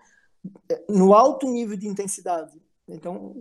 eh, 0.70 0.84
no 0.90 1.14
alto 1.14 1.48
nível 1.48 1.78
de 1.78 1.88
intensidade. 1.88 2.52
Então, 2.88 3.36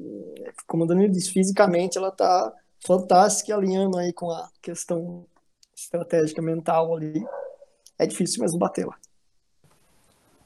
como 0.66 0.84
o 0.84 0.86
Danilo 0.86 1.12
disse, 1.12 1.30
fisicamente 1.30 1.98
ela 1.98 2.08
está 2.08 2.52
fantástica, 2.84 3.54
alinhando 3.54 3.98
aí 3.98 4.12
com 4.12 4.30
a 4.30 4.48
questão 4.60 5.26
estratégica 5.76 6.40
mental 6.40 6.94
ali 6.96 7.24
é 8.04 8.06
difícil 8.06 8.42
mesmo 8.42 8.58
bater 8.58 8.86
lá. 8.86 8.94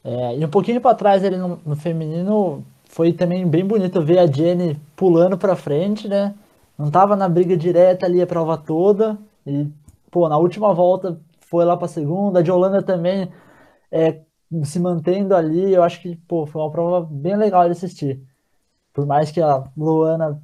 É, 0.05 0.39
e 0.39 0.45
um 0.45 0.49
pouquinho 0.49 0.81
para 0.81 0.95
trás 0.95 1.23
ele 1.23 1.37
no, 1.37 1.61
no, 1.65 1.77
feminino 1.77 2.65
foi 2.87 3.13
também 3.13 3.47
bem 3.47 3.65
bonito 3.65 4.01
ver 4.01 4.19
a 4.19 4.27
Jenny 4.27 4.81
pulando 4.97 5.37
para 5.37 5.57
frente, 5.57 6.09
né? 6.09 6.35
Não 6.79 6.91
tava 6.91 7.17
na 7.17 7.29
briga 7.29 7.57
direta 7.57 8.07
ali 8.07 8.23
a 8.23 8.27
prova 8.27 8.57
toda 8.57 9.19
e 9.47 9.67
pô, 10.11 10.29
na 10.29 10.39
última 10.39 10.73
volta 10.73 11.21
foi 11.41 11.65
lá 11.65 11.77
para 11.77 11.89
segunda, 11.89 12.39
a 12.41 12.43
de 12.43 12.51
Holanda 12.51 12.83
também 12.83 13.31
é, 13.91 14.21
se 14.65 14.79
mantendo 14.79 15.35
ali, 15.35 15.73
eu 15.73 15.83
acho 15.83 16.01
que 16.01 16.17
pô, 16.29 16.47
foi 16.47 16.63
uma 16.63 16.71
prova 16.71 17.07
bem 17.11 17.37
legal 17.37 17.65
de 17.65 17.73
assistir. 17.73 18.21
Por 18.93 19.07
mais 19.07 19.31
que 19.31 19.41
a 19.41 19.65
Luana 19.77 20.43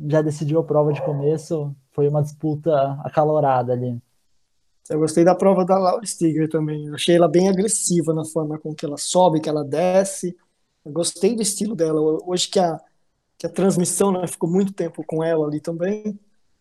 já 0.00 0.22
decidiu 0.22 0.60
a 0.60 0.64
prova 0.64 0.92
de 0.92 1.02
começo, 1.02 1.74
foi 1.92 2.08
uma 2.08 2.22
disputa 2.22 2.98
acalorada 3.04 3.72
ali. 3.72 4.00
Eu 4.88 4.98
gostei 4.98 5.24
da 5.24 5.34
prova 5.34 5.64
da 5.64 5.78
Laura 5.78 6.04
Stiger 6.04 6.48
também. 6.48 6.86
Eu 6.86 6.94
achei 6.94 7.16
ela 7.16 7.28
bem 7.28 7.48
agressiva 7.48 8.12
na 8.12 8.24
forma 8.24 8.58
com 8.58 8.74
que 8.74 8.84
ela 8.84 8.98
sobe, 8.98 9.40
que 9.40 9.48
ela 9.48 9.64
desce. 9.64 10.36
Eu 10.84 10.92
gostei 10.92 11.34
do 11.34 11.42
estilo 11.42 11.74
dela. 11.74 12.00
Hoje 12.26 12.48
que 12.48 12.58
a, 12.58 12.78
que 13.38 13.46
a 13.46 13.50
transmissão 13.50 14.12
né, 14.12 14.26
ficou 14.26 14.48
muito 14.48 14.72
tempo 14.72 15.02
com 15.06 15.24
ela 15.24 15.46
ali 15.46 15.58
também. 15.58 16.18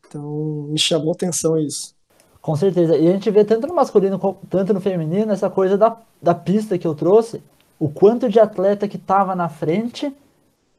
Então 0.07 0.67
me 0.69 0.79
chamou 0.79 1.11
atenção 1.11 1.59
isso. 1.59 1.93
Com 2.41 2.55
certeza. 2.55 2.97
E 2.97 3.07
a 3.07 3.11
gente 3.11 3.29
vê 3.29 3.43
tanto 3.43 3.67
no 3.67 3.73
masculino 3.73 4.17
quanto 4.19 4.73
no 4.73 4.81
feminino 4.81 5.31
essa 5.31 5.49
coisa 5.49 5.77
da, 5.77 5.97
da 6.21 6.33
pista 6.33 6.77
que 6.77 6.87
eu 6.87 6.95
trouxe. 6.95 7.43
O 7.79 7.89
quanto 7.89 8.29
de 8.29 8.39
atleta 8.39 8.87
que 8.87 8.97
estava 8.97 9.35
na 9.35 9.49
frente 9.49 10.13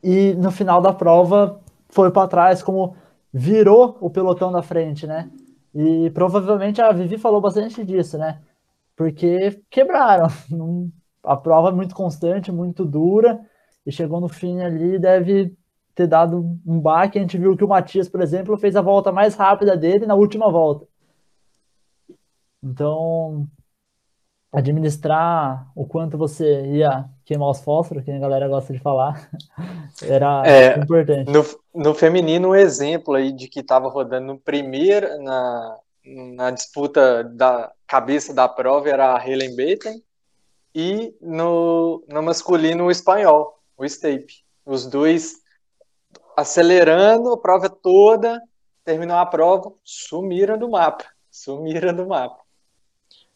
e 0.02 0.34
no 0.34 0.50
final 0.50 0.80
da 0.80 0.92
prova 0.92 1.60
foi 1.90 2.10
para 2.10 2.28
trás, 2.28 2.62
como 2.62 2.96
virou 3.32 3.96
o 4.00 4.08
pelotão 4.08 4.50
da 4.50 4.62
frente, 4.62 5.06
né? 5.06 5.28
E 5.74 6.10
provavelmente 6.10 6.80
a 6.80 6.92
Vivi 6.92 7.18
falou 7.18 7.40
bastante 7.40 7.84
disso, 7.84 8.16
né? 8.16 8.40
porque 8.96 9.62
quebraram. 9.70 10.28
A 11.24 11.36
prova 11.38 11.70
é 11.70 11.72
muito 11.72 11.94
constante, 11.94 12.52
muito 12.52 12.84
dura, 12.84 13.40
e 13.86 13.90
chegou 13.90 14.20
no 14.20 14.28
fim 14.28 14.60
ali, 14.60 14.98
deve 14.98 15.56
ter 15.94 16.06
dado 16.06 16.38
um 16.66 16.78
baque. 16.78 17.18
A 17.18 17.22
gente 17.22 17.38
viu 17.38 17.56
que 17.56 17.64
o 17.64 17.68
Matias, 17.68 18.10
por 18.10 18.20
exemplo, 18.20 18.58
fez 18.58 18.76
a 18.76 18.82
volta 18.82 19.10
mais 19.10 19.34
rápida 19.34 19.74
dele 19.74 20.04
na 20.04 20.14
última 20.14 20.50
volta. 20.50 20.86
Então, 22.62 23.48
administrar 24.54 25.68
o 25.74 25.84
quanto 25.84 26.16
você 26.16 26.64
ia 26.66 27.04
queimar 27.24 27.50
os 27.50 27.60
fósforos, 27.60 28.04
que 28.04 28.10
a 28.10 28.18
galera 28.18 28.48
gosta 28.48 28.72
de 28.72 28.78
falar, 28.78 29.28
era 30.02 30.46
é, 30.46 30.78
importante. 30.78 31.30
No, 31.30 31.44
no 31.74 31.94
feminino, 31.94 32.50
um 32.50 32.54
exemplo 32.54 33.14
aí 33.14 33.32
de 33.32 33.48
que 33.48 33.60
estava 33.60 33.88
rodando 33.88 34.28
no 34.28 34.38
primeiro, 34.38 35.20
na, 35.22 35.76
na 36.04 36.50
disputa 36.50 37.24
da 37.24 37.72
cabeça 37.86 38.32
da 38.32 38.48
prova 38.48 38.88
era 38.88 39.16
a 39.16 39.28
Helen 39.28 39.56
Baten, 39.56 40.00
e 40.74 41.14
no, 41.20 42.04
no 42.08 42.22
masculino 42.22 42.84
o 42.84 42.90
espanhol, 42.90 43.60
o 43.76 43.84
Stape. 43.84 44.44
Os 44.64 44.86
dois 44.86 45.34
acelerando 46.36 47.32
a 47.32 47.38
prova 47.38 47.68
toda, 47.68 48.40
terminou 48.84 49.16
a 49.16 49.26
prova, 49.26 49.72
sumiram 49.84 50.58
do 50.58 50.68
mapa. 50.68 51.04
Sumiram 51.30 51.94
do 51.94 52.06
mapa. 52.06 52.43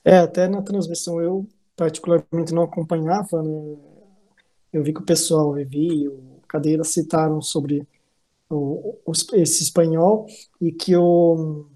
É, 0.05 0.19
até 0.19 0.49
na 0.49 0.63
transmissão 0.63 1.21
eu 1.21 1.47
particularmente 1.77 2.53
não 2.53 2.63
acompanhava, 2.63 3.43
né? 3.43 3.77
Eu 4.73 4.83
vi 4.83 4.93
que 4.93 5.01
o 5.01 5.05
pessoal, 5.05 5.59
eu 5.59 5.67
vi, 5.67 6.09
o 6.09 6.41
Cadeira 6.47 6.85
citaram 6.85 7.41
sobre 7.41 7.87
o, 8.51 8.97
o, 9.05 9.13
esse 9.35 9.63
espanhol 9.63 10.27
e 10.61 10.73
que 10.73 10.97
o 10.97 11.67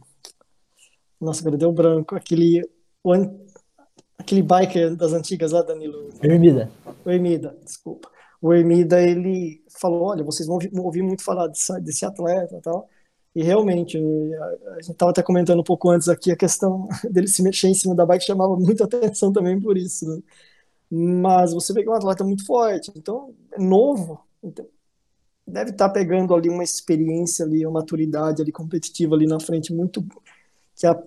nossa, 1.20 1.40
agora 1.40 1.56
deu 1.56 1.72
branco, 1.72 2.16
aquele 2.16 2.68
o, 3.02 3.12
aquele 4.18 4.42
biker 4.42 4.96
das 4.96 5.12
antigas 5.12 5.52
lá, 5.52 5.62
Danilo. 5.62 6.10
Ermida. 6.22 6.70
O 7.04 7.10
Ermida, 7.10 7.56
desculpa. 7.64 8.10
O 8.40 8.52
Ermida, 8.52 9.00
ele 9.00 9.62
falou, 9.80 10.02
olha, 10.02 10.24
vocês 10.24 10.46
vão 10.46 10.54
ouvir, 10.54 10.70
vão 10.72 10.84
ouvir 10.84 11.02
muito 11.02 11.22
falar 11.22 11.46
desse, 11.46 11.80
desse 11.80 12.04
atleta 12.04 12.56
e 12.56 12.60
tal, 12.60 12.88
e 13.34 13.42
realmente, 13.42 13.96
a 13.96 14.74
gente 14.74 14.92
estava 14.92 15.10
até 15.10 15.22
comentando 15.22 15.60
um 15.60 15.64
pouco 15.64 15.88
antes 15.90 16.08
aqui, 16.08 16.30
a 16.30 16.36
questão 16.36 16.88
dele 17.10 17.28
se 17.28 17.42
mexer 17.42 17.68
em 17.68 17.74
cima 17.74 17.94
da 17.94 18.04
bike 18.04 18.24
chamava 18.24 18.56
muita 18.56 18.84
atenção 18.84 19.32
também 19.32 19.58
por 19.60 19.76
isso. 19.76 20.06
Né? 20.06 20.22
Mas 20.90 21.54
você 21.54 21.72
vê 21.72 21.82
que 21.82 21.88
é 21.88 21.92
um 21.92 21.94
atleta 21.94 22.22
muito 22.24 22.44
forte, 22.44 22.92
então 22.94 23.34
é 23.52 23.58
novo, 23.58 24.20
então, 24.42 24.66
deve 25.46 25.70
estar 25.70 25.88
tá 25.88 25.94
pegando 25.94 26.34
ali 26.34 26.50
uma 26.50 26.62
experiência 26.62 27.44
ali, 27.46 27.64
uma 27.64 27.80
maturidade 27.80 28.42
ali 28.42 28.52
competitiva 28.52 29.14
ali 29.14 29.26
na 29.26 29.40
frente 29.40 29.72
muito 29.72 30.04
que 30.76 30.86
a 30.86 31.00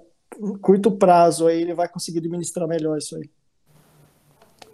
curto 0.61 0.91
prazo 0.91 1.47
aí 1.47 1.61
ele 1.61 1.73
vai 1.73 1.87
conseguir 1.87 2.19
administrar 2.19 2.67
melhor 2.67 2.97
isso 2.97 3.15
aí. 3.15 3.29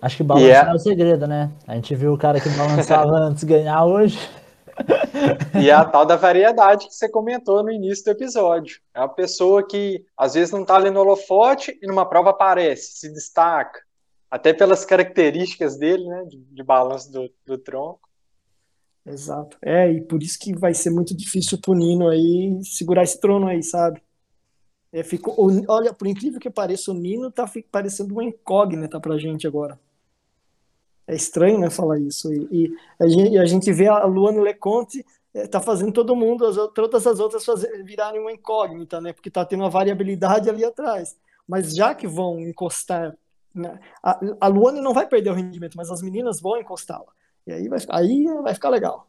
Acho 0.02 0.18
que 0.18 0.24
balançar 0.24 0.50
yeah. 0.50 0.72
é 0.72 0.76
o 0.76 0.80
segredo, 0.80 1.28
né? 1.28 1.52
A 1.68 1.76
gente 1.76 1.94
viu 1.96 2.14
o 2.14 2.18
cara 2.18 2.40
que 2.40 2.50
balançava 2.50 3.12
antes 3.28 3.44
ganhar 3.44 3.86
hoje. 3.86 4.18
E 5.62 5.70
é 5.70 5.74
a 5.74 5.86
tal 5.86 6.06
da 6.06 6.16
variedade 6.16 6.88
que 6.88 6.96
você 6.96 7.10
comentou 7.10 7.64
no 7.64 7.72
início 7.72 8.06
do 8.06 8.12
episódio. 8.12 8.80
É 8.94 9.00
uma 9.00 9.10
pessoa 9.10 9.66
que 9.66 10.06
às 10.18 10.34
vezes 10.34 10.52
não 10.52 10.62
está 10.62 10.76
ali 10.76 10.90
no 10.90 11.00
holofote 11.00 11.78
e 11.82 11.88
numa 11.88 12.06
prova 12.06 12.32
aparece, 12.32 13.00
se 13.00 13.14
destaca. 13.14 13.82
Até 14.30 14.54
pelas 14.54 14.86
características 14.86 15.78
dele, 15.78 16.06
né? 16.08 16.24
De, 16.26 16.38
de 16.38 16.64
balanço 16.64 17.12
do, 17.12 17.30
do 17.46 17.58
tronco. 17.58 18.10
Exato. 19.06 19.58
É, 19.62 19.92
e 19.92 20.02
por 20.02 20.22
isso 20.22 20.40
que 20.40 20.58
vai 20.58 20.74
ser 20.74 20.92
muito 20.92 21.16
difícil 21.16 21.60
pro 21.60 21.74
Nino 21.74 22.08
aí 22.08 22.60
segurar 22.64 23.04
esse 23.04 23.20
trono 23.20 23.48
aí, 23.48 23.62
sabe? 23.64 24.02
É, 24.94 25.04
ficou, 25.04 25.36
olha, 25.68 25.94
por 25.94 26.08
incrível 26.08 26.40
que 26.40 26.50
pareça, 26.50 26.92
o 26.92 26.94
Nino 26.94 27.32
tá 27.32 27.50
parecendo 27.72 28.14
uma 28.14 28.24
incógnita 28.24 29.00
pra 29.00 29.18
gente 29.18 29.48
agora. 29.48 29.80
É 31.12 31.16
estranho, 31.16 31.60
né, 31.60 31.70
falar 31.70 32.00
isso. 32.00 32.32
E, 32.34 32.48
e 32.50 32.78
a, 32.98 33.06
gente, 33.06 33.38
a, 33.38 33.46
gente, 33.46 33.74
vê 33.74 33.90
a 33.90 34.06
Luana 34.06 34.42
Leconte 34.42 35.06
é, 35.34 35.46
tá 35.46 35.60
fazendo 35.60 35.92
todo 35.92 36.16
mundo, 36.16 36.46
as, 36.46 36.56
todas 36.74 37.06
as 37.06 37.20
outras 37.20 37.44
fazer, 37.44 37.84
virarem 37.84 38.22
uma 38.22 38.32
incógnita, 38.32 39.02
né? 39.02 39.12
Porque 39.12 39.30
tá 39.30 39.44
tendo 39.44 39.60
uma 39.60 39.70
variabilidade 39.70 40.50
ali 40.50 40.64
atrás. 40.64 41.18
Mas 41.46 41.76
já 41.76 41.94
que 41.94 42.08
vão 42.08 42.40
encostar, 42.40 43.14
né, 43.54 43.78
a, 44.02 44.22
a 44.40 44.48
Luane 44.48 44.80
não 44.80 44.94
vai 44.94 45.06
perder 45.06 45.32
o 45.32 45.34
rendimento, 45.34 45.76
mas 45.76 45.92
as 45.92 46.02
meninas 46.02 46.40
vão 46.40 46.58
encostá-la. 46.58 47.12
E 47.46 47.52
aí 47.52 47.68
vai, 47.68 47.80
aí 47.90 48.24
vai 48.42 48.54
ficar 48.54 48.70
legal. 48.70 49.06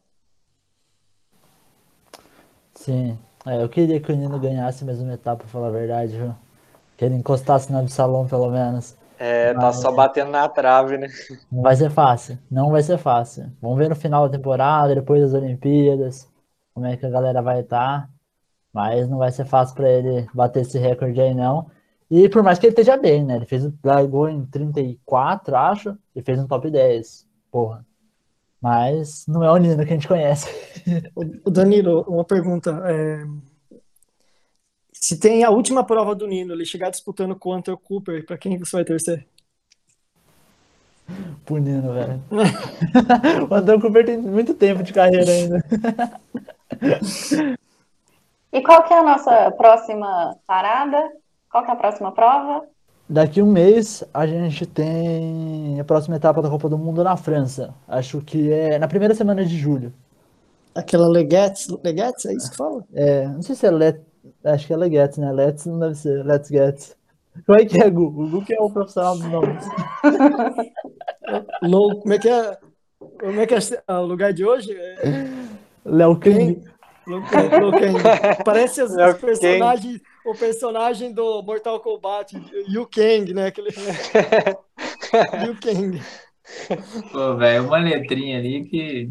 Sim. 2.74 3.16
É, 3.46 3.62
eu 3.62 3.68
queria 3.68 4.00
que 4.00 4.10
o 4.10 4.16
Nino 4.16 4.40
ganhasse 4.40 4.84
mesmo 4.84 5.08
etapa, 5.12 5.44
pra 5.44 5.46
falar 5.46 5.68
a 5.68 5.70
verdade, 5.70 6.16
viu? 6.16 6.34
Que 6.96 7.04
ele 7.04 7.14
encostasse 7.14 7.70
na 7.70 7.86
salão 7.86 8.26
pelo 8.26 8.50
menos. 8.50 8.96
É, 9.24 9.54
tá 9.54 9.72
só 9.72 9.92
batendo 9.92 10.32
na 10.32 10.48
trave, 10.48 10.98
né? 10.98 11.06
Não 11.50 11.62
vai 11.62 11.76
ser 11.76 11.88
fácil. 11.90 12.36
Não 12.50 12.72
vai 12.72 12.82
ser 12.82 12.98
fácil. 12.98 13.52
Vamos 13.62 13.78
ver 13.78 13.88
no 13.88 13.94
final 13.94 14.28
da 14.28 14.36
temporada, 14.36 14.96
depois 14.96 15.22
das 15.22 15.32
Olimpíadas, 15.32 16.28
como 16.74 16.86
é 16.86 16.96
que 16.96 17.06
a 17.06 17.08
galera 17.08 17.40
vai 17.40 17.60
estar. 17.60 18.00
Tá. 18.00 18.08
Mas 18.72 19.08
não 19.08 19.18
vai 19.18 19.30
ser 19.30 19.44
fácil 19.44 19.76
para 19.76 19.88
ele 19.88 20.26
bater 20.34 20.62
esse 20.62 20.76
recorde 20.76 21.20
aí, 21.20 21.32
não. 21.32 21.70
E 22.10 22.28
por 22.28 22.42
mais 22.42 22.58
que 22.58 22.66
ele 22.66 22.72
esteja 22.72 22.96
bem, 22.96 23.24
né? 23.24 23.36
Ele 23.36 23.46
fez, 23.46 23.70
largou 23.84 24.28
em 24.28 24.44
34, 24.44 25.54
acho, 25.54 25.96
e 26.16 26.20
fez 26.20 26.40
um 26.40 26.48
top 26.48 26.68
10. 26.68 27.24
Porra. 27.48 27.86
Mas 28.60 29.24
não 29.28 29.44
é 29.44 29.52
o 29.52 29.56
Nino 29.56 29.76
que 29.76 29.82
a 29.92 29.94
gente 29.94 30.08
conhece. 30.08 30.48
O 31.44 31.50
Danilo, 31.50 32.04
uma 32.08 32.24
pergunta. 32.24 32.82
É... 32.86 33.24
Se 35.12 35.18
tem 35.18 35.44
a 35.44 35.50
última 35.50 35.84
prova 35.84 36.14
do 36.14 36.26
Nino, 36.26 36.54
ele 36.54 36.64
chegar 36.64 36.88
disputando 36.88 37.36
com 37.36 37.50
o 37.50 37.54
Hunter 37.54 37.76
Cooper, 37.76 38.24
para 38.24 38.38
quem 38.38 38.58
você 38.58 38.76
vai 38.76 38.82
torcer? 38.82 39.26
Pro 41.44 41.58
Nino, 41.58 41.92
velho. 41.92 42.22
o 43.46 43.54
Hunter 43.54 43.78
Cooper 43.78 44.06
tem 44.06 44.16
muito 44.16 44.54
tempo 44.54 44.82
de 44.82 44.90
carreira 44.90 45.30
ainda. 45.30 45.62
e 48.50 48.62
qual 48.62 48.84
que 48.84 48.94
é 48.94 49.00
a 49.00 49.02
nossa 49.02 49.50
próxima 49.50 50.34
parada? 50.46 50.96
Qual 51.50 51.62
que 51.62 51.70
é 51.70 51.74
a 51.74 51.76
próxima 51.76 52.10
prova? 52.12 52.66
Daqui 53.06 53.42
um 53.42 53.52
mês 53.52 54.02
a 54.14 54.26
gente 54.26 54.64
tem 54.64 55.78
a 55.78 55.84
próxima 55.84 56.16
etapa 56.16 56.40
da 56.40 56.48
Copa 56.48 56.70
do 56.70 56.78
Mundo 56.78 57.04
na 57.04 57.18
França. 57.18 57.74
Acho 57.86 58.22
que 58.22 58.50
é 58.50 58.78
na 58.78 58.88
primeira 58.88 59.14
semana 59.14 59.44
de 59.44 59.58
julho. 59.58 59.92
Aquela 60.74 61.06
Legettes, 61.06 61.68
Legettes, 61.84 62.24
é 62.24 62.32
isso 62.32 62.50
que 62.50 62.56
fala? 62.56 62.82
É, 62.94 63.28
não 63.28 63.42
sei 63.42 63.54
se 63.54 63.66
é 63.66 63.70
Let, 63.70 64.00
Acho 64.44 64.66
que 64.66 64.72
é 64.72 64.76
Legetz, 64.76 65.18
né? 65.18 65.32
Let's 65.32 65.66
não 65.66 65.78
deve 65.78 65.94
ser. 65.94 66.24
Let's 66.24 66.48
get. 66.48 66.94
Como 67.46 67.58
é 67.58 67.64
que 67.64 67.80
é, 67.80 67.90
Gu? 67.90 68.04
O 68.04 68.28
Gu 68.28 68.44
que 68.44 68.54
é 68.54 68.60
o 68.60 68.70
profissional 68.70 69.16
dos 69.16 69.26
nomes. 69.26 69.64
Low, 71.62 72.00
como 72.00 72.12
é 72.12 72.18
que 72.18 72.28
é? 72.28 72.58
Como 72.98 73.40
é 73.40 73.46
que 73.46 73.54
é 73.54 73.58
o 73.94 74.04
lugar 74.04 74.32
de 74.32 74.44
hoje? 74.44 74.76
É... 74.76 75.02
Léo 75.84 76.16
Kang. 76.16 76.62
Parece 78.44 78.82
os, 78.82 78.92
os 78.92 79.18
personagens, 79.18 80.00
o 80.24 80.34
personagem 80.34 81.12
do 81.12 81.42
Mortal 81.42 81.80
Kombat, 81.80 82.40
Liu 82.68 82.86
Kang, 82.86 83.34
né? 83.34 83.46
Aquele... 83.46 83.70
Liu 85.44 85.56
Kang. 85.60 86.00
Pô, 87.12 87.36
velho, 87.36 87.64
uma 87.64 87.78
letrinha 87.78 88.38
ali 88.38 88.64
que 88.64 89.10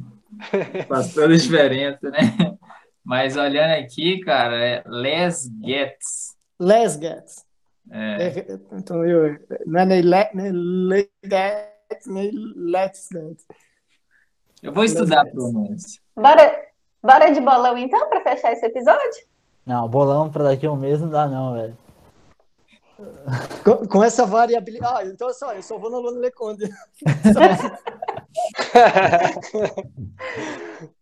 faz 0.88 1.14
toda 1.14 1.34
a 1.34 1.38
diferença, 1.38 2.10
né? 2.10 2.56
Mas 3.04 3.36
olhando 3.36 3.84
aqui, 3.84 4.20
cara, 4.20 4.64
é 4.64 4.84
Les 4.86 5.50
Gets. 5.64 6.38
Les 6.60 6.94
Gets. 6.94 7.46
É. 7.90 8.28
é 8.28 8.60
então, 8.74 9.04
eu, 9.06 9.40
não 9.66 9.80
é 9.82 9.86
nem 9.86 10.02
Les 10.02 10.30
Gets, 11.24 12.06
nem 12.06 12.32
Let's 12.56 13.10
Gets. 13.12 13.46
Eu 14.62 14.72
vou 14.72 14.84
estudar 14.84 15.22
a 15.22 15.26
pronúncia. 15.26 16.00
Bora, 16.16 16.64
bora 17.02 17.32
de 17.32 17.42
bolão 17.42 17.76
então, 17.78 18.08
para 18.08 18.22
fechar 18.22 18.54
esse 18.54 18.66
episódio? 18.66 19.26
Não, 19.66 19.90
bolão 19.90 20.32
para 20.32 20.44
daqui 20.44 20.68
a 20.68 20.72
um 20.72 20.76
mês 20.76 21.02
não 21.02 21.10
dá 21.10 21.28
não, 21.28 21.54
velho. 21.54 21.76
Com, 23.64 23.88
com, 23.88 24.04
essa 24.04 24.28
variabilidade. 24.28 25.10
Ah, 25.10 25.12
então 25.12 25.34
só, 25.34 25.54
eu 25.54 25.64
só 25.64 25.80
vou 25.80 25.90
no 25.90 26.00
Luna 26.00 26.20
Leconde. 26.20 26.70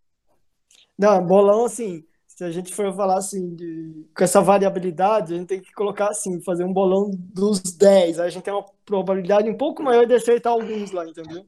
Não, 1.00 1.26
bolão, 1.26 1.64
assim, 1.64 2.04
se 2.28 2.44
a 2.44 2.52
gente 2.52 2.74
for 2.74 2.94
falar 2.94 3.18
assim, 3.18 3.56
de, 3.56 4.06
com 4.14 4.22
essa 4.22 4.42
variabilidade, 4.42 5.34
a 5.34 5.38
gente 5.38 5.48
tem 5.48 5.62
que 5.62 5.72
colocar 5.72 6.10
assim, 6.10 6.42
fazer 6.42 6.66
um 6.66 6.74
bolão 6.74 7.10
dos 7.34 7.62
10. 7.62 8.20
Aí 8.20 8.28
a 8.28 8.30
gente 8.30 8.44
tem 8.44 8.54
uma 8.54 8.66
probabilidade 8.86 9.50
um 9.50 9.56
pouco 9.56 9.82
maior 9.82 10.06
de 10.06 10.14
acertar 10.14 10.52
alguns 10.52 10.92
lá, 10.92 11.08
entendeu? 11.08 11.46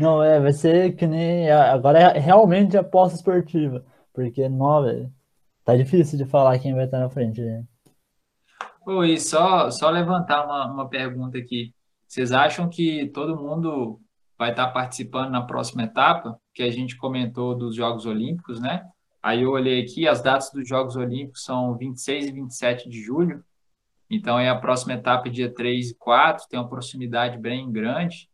Não, 0.00 0.20
é, 0.20 0.40
vai 0.40 0.52
ser 0.52 0.96
que 0.96 1.06
nem. 1.06 1.48
Agora 1.48 2.00
é 2.00 2.18
realmente 2.18 2.76
aposta 2.76 3.14
esportiva. 3.14 3.86
Porque, 4.12 4.48
não, 4.48 4.82
velho, 4.82 5.12
tá 5.64 5.76
difícil 5.76 6.18
de 6.18 6.24
falar 6.24 6.58
quem 6.58 6.74
vai 6.74 6.86
estar 6.86 6.98
na 6.98 7.08
frente, 7.08 7.40
né? 7.40 7.64
Oi, 8.84 9.16
só, 9.16 9.70
só 9.70 9.90
levantar 9.90 10.44
uma, 10.44 10.72
uma 10.72 10.88
pergunta 10.88 11.38
aqui. 11.38 11.72
Vocês 12.08 12.32
acham 12.32 12.68
que 12.68 13.06
todo 13.14 13.40
mundo 13.40 14.00
vai 14.38 14.50
estar 14.50 14.68
participando 14.68 15.30
na 15.30 15.42
próxima 15.42 15.84
etapa, 15.84 16.38
que 16.52 16.62
a 16.62 16.70
gente 16.70 16.96
comentou 16.96 17.54
dos 17.54 17.74
Jogos 17.74 18.06
Olímpicos, 18.06 18.60
né? 18.60 18.84
Aí 19.22 19.42
eu 19.42 19.50
olhei 19.50 19.82
aqui, 19.82 20.06
as 20.06 20.20
datas 20.20 20.50
dos 20.52 20.68
Jogos 20.68 20.96
Olímpicos 20.96 21.44
são 21.44 21.76
26 21.76 22.26
e 22.26 22.32
27 22.32 22.88
de 22.88 23.00
julho. 23.00 23.42
Então, 24.10 24.38
é 24.38 24.48
a 24.48 24.58
próxima 24.58 24.94
etapa, 24.94 25.30
dia 25.30 25.52
3 25.52 25.90
e 25.90 25.94
4, 25.94 26.46
tem 26.48 26.60
uma 26.60 26.68
proximidade 26.68 27.38
bem 27.38 27.70
grande. 27.72 28.28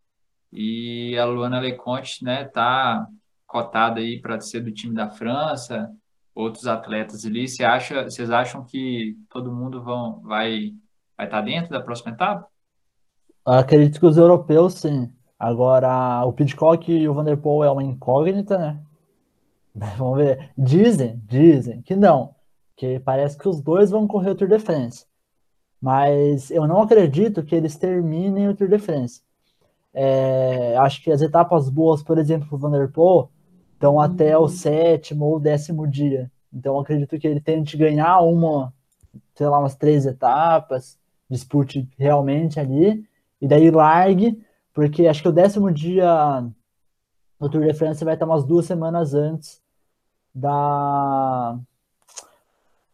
E 0.52 1.16
a 1.16 1.24
Luana 1.24 1.60
Leconte 1.60 2.24
né, 2.24 2.44
tá 2.44 3.06
cotada 3.46 4.00
aí 4.00 4.20
para 4.20 4.40
ser 4.40 4.60
do 4.60 4.72
time 4.72 4.94
da 4.94 5.08
França, 5.08 5.88
outros 6.34 6.66
atletas 6.66 7.24
ali. 7.24 7.46
Você 7.46 7.62
acha, 7.62 8.04
vocês 8.04 8.30
acham 8.30 8.64
que 8.64 9.16
todo 9.28 9.54
mundo 9.54 9.82
vão, 9.82 10.20
vai 10.22 10.72
vai 11.20 11.26
estar 11.26 11.38
tá 11.38 11.42
dentro 11.42 11.70
da 11.70 11.82
próxima 11.82 12.12
etapa? 12.12 12.48
Acredito 13.44 14.00
que 14.00 14.06
os 14.06 14.16
europeus, 14.16 14.74
sim. 14.74 15.12
Agora, 15.40 16.22
o 16.26 16.34
Pidcock 16.34 16.92
e 16.92 17.08
o 17.08 17.14
Vanderpool 17.14 17.64
é 17.64 17.70
uma 17.70 17.82
incógnita, 17.82 18.58
né? 18.58 18.78
Vamos 19.96 20.18
ver. 20.18 20.50
Dizem, 20.56 21.18
dizem 21.26 21.80
que 21.80 21.96
não. 21.96 22.34
Que 22.76 23.00
parece 23.00 23.38
que 23.38 23.48
os 23.48 23.58
dois 23.58 23.90
vão 23.90 24.06
correr 24.06 24.30
o 24.32 24.34
Tour 24.34 24.48
de 24.48 24.58
France. 24.58 25.06
Mas 25.80 26.50
eu 26.50 26.66
não 26.66 26.82
acredito 26.82 27.42
que 27.42 27.54
eles 27.54 27.74
terminem 27.74 28.48
o 28.48 28.54
Tour 28.54 28.68
de 28.68 28.78
France. 28.78 29.22
É, 29.94 30.76
acho 30.76 31.02
que 31.02 31.10
as 31.10 31.22
etapas 31.22 31.70
boas, 31.70 32.02
por 32.02 32.18
exemplo, 32.18 32.46
o 32.52 32.58
Vanderpool, 32.58 33.30
estão 33.72 33.98
até 33.98 34.36
o 34.36 34.46
sétimo 34.46 35.24
ou 35.24 35.40
décimo 35.40 35.88
dia. 35.88 36.30
Então 36.52 36.78
acredito 36.78 37.18
que 37.18 37.26
ele 37.26 37.40
tente 37.40 37.78
ganhar 37.78 38.20
uma, 38.20 38.74
sei 39.34 39.46
lá, 39.46 39.58
umas 39.58 39.74
três 39.74 40.04
etapas, 40.04 40.98
dispute 41.30 41.88
realmente 41.96 42.60
ali, 42.60 43.02
e 43.40 43.48
daí 43.48 43.70
largue, 43.70 44.38
porque 44.72 45.06
acho 45.06 45.22
que 45.22 45.28
o 45.28 45.32
décimo 45.32 45.72
dia 45.72 46.42
no 47.40 47.48
Tour 47.48 47.62
de 47.66 47.74
France 47.74 48.04
vai 48.04 48.14
estar 48.14 48.26
umas 48.26 48.44
duas 48.44 48.66
semanas 48.66 49.14
antes 49.14 49.62
da 50.34 51.58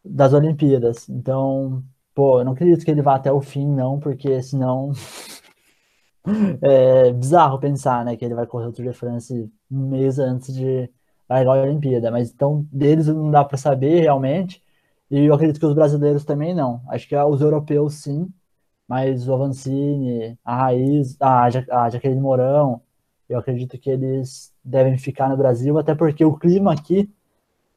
das 0.05 0.33
Olimpíadas. 0.33 1.09
Então, 1.09 1.83
pô, 2.15 2.41
eu 2.41 2.45
não 2.45 2.53
acredito 2.53 2.85
que 2.85 2.91
ele 2.91 3.03
vá 3.03 3.17
até 3.17 3.33
o 3.33 3.41
fim, 3.41 3.67
não, 3.67 3.99
porque 3.99 4.41
senão 4.43 4.93
é 6.63 7.13
bizarro 7.13 7.59
pensar, 7.59 8.05
né, 8.05 8.17
que 8.17 8.25
ele 8.25 8.35
vai 8.35 8.47
correr 8.47 8.67
o 8.67 8.73
Tour 8.73 8.87
de 8.87 8.93
France 8.93 9.51
um 9.71 9.89
mês 9.89 10.19
antes 10.19 10.55
de 10.55 10.91
largar 11.29 11.59
a 11.59 11.63
Olimpíada. 11.63 12.11
Mas 12.11 12.31
então, 12.31 12.67
deles 12.73 13.07
não 13.09 13.31
dá 13.31 13.45
para 13.45 13.57
saber 13.59 14.01
realmente. 14.01 14.63
E 15.11 15.25
eu 15.25 15.35
acredito 15.35 15.61
que 15.61 15.67
os 15.67 15.75
brasileiros 15.75 16.25
também 16.25 16.55
não. 16.55 16.83
Acho 16.89 17.09
que 17.09 17.17
os 17.17 17.41
europeus 17.41 17.95
sim, 17.95 18.29
mas 18.89 19.29
o 19.29 19.35
Avancini, 19.35 20.39
a 20.45 20.57
Raiz, 20.57 21.17
a, 21.21 21.45
a 21.45 21.91
Jaqueline 21.91 22.21
Mourão, 22.21 22.81
eu 23.29 23.39
acredito 23.39 23.79
que 23.79 23.91
eles 23.91 24.53
devem 24.65 24.97
ficar 24.99 25.29
no 25.29 25.37
Brasil, 25.37 25.79
até 25.79 25.95
porque 25.95 26.25
o 26.25 26.37
clima 26.37 26.73
aqui 26.73 27.11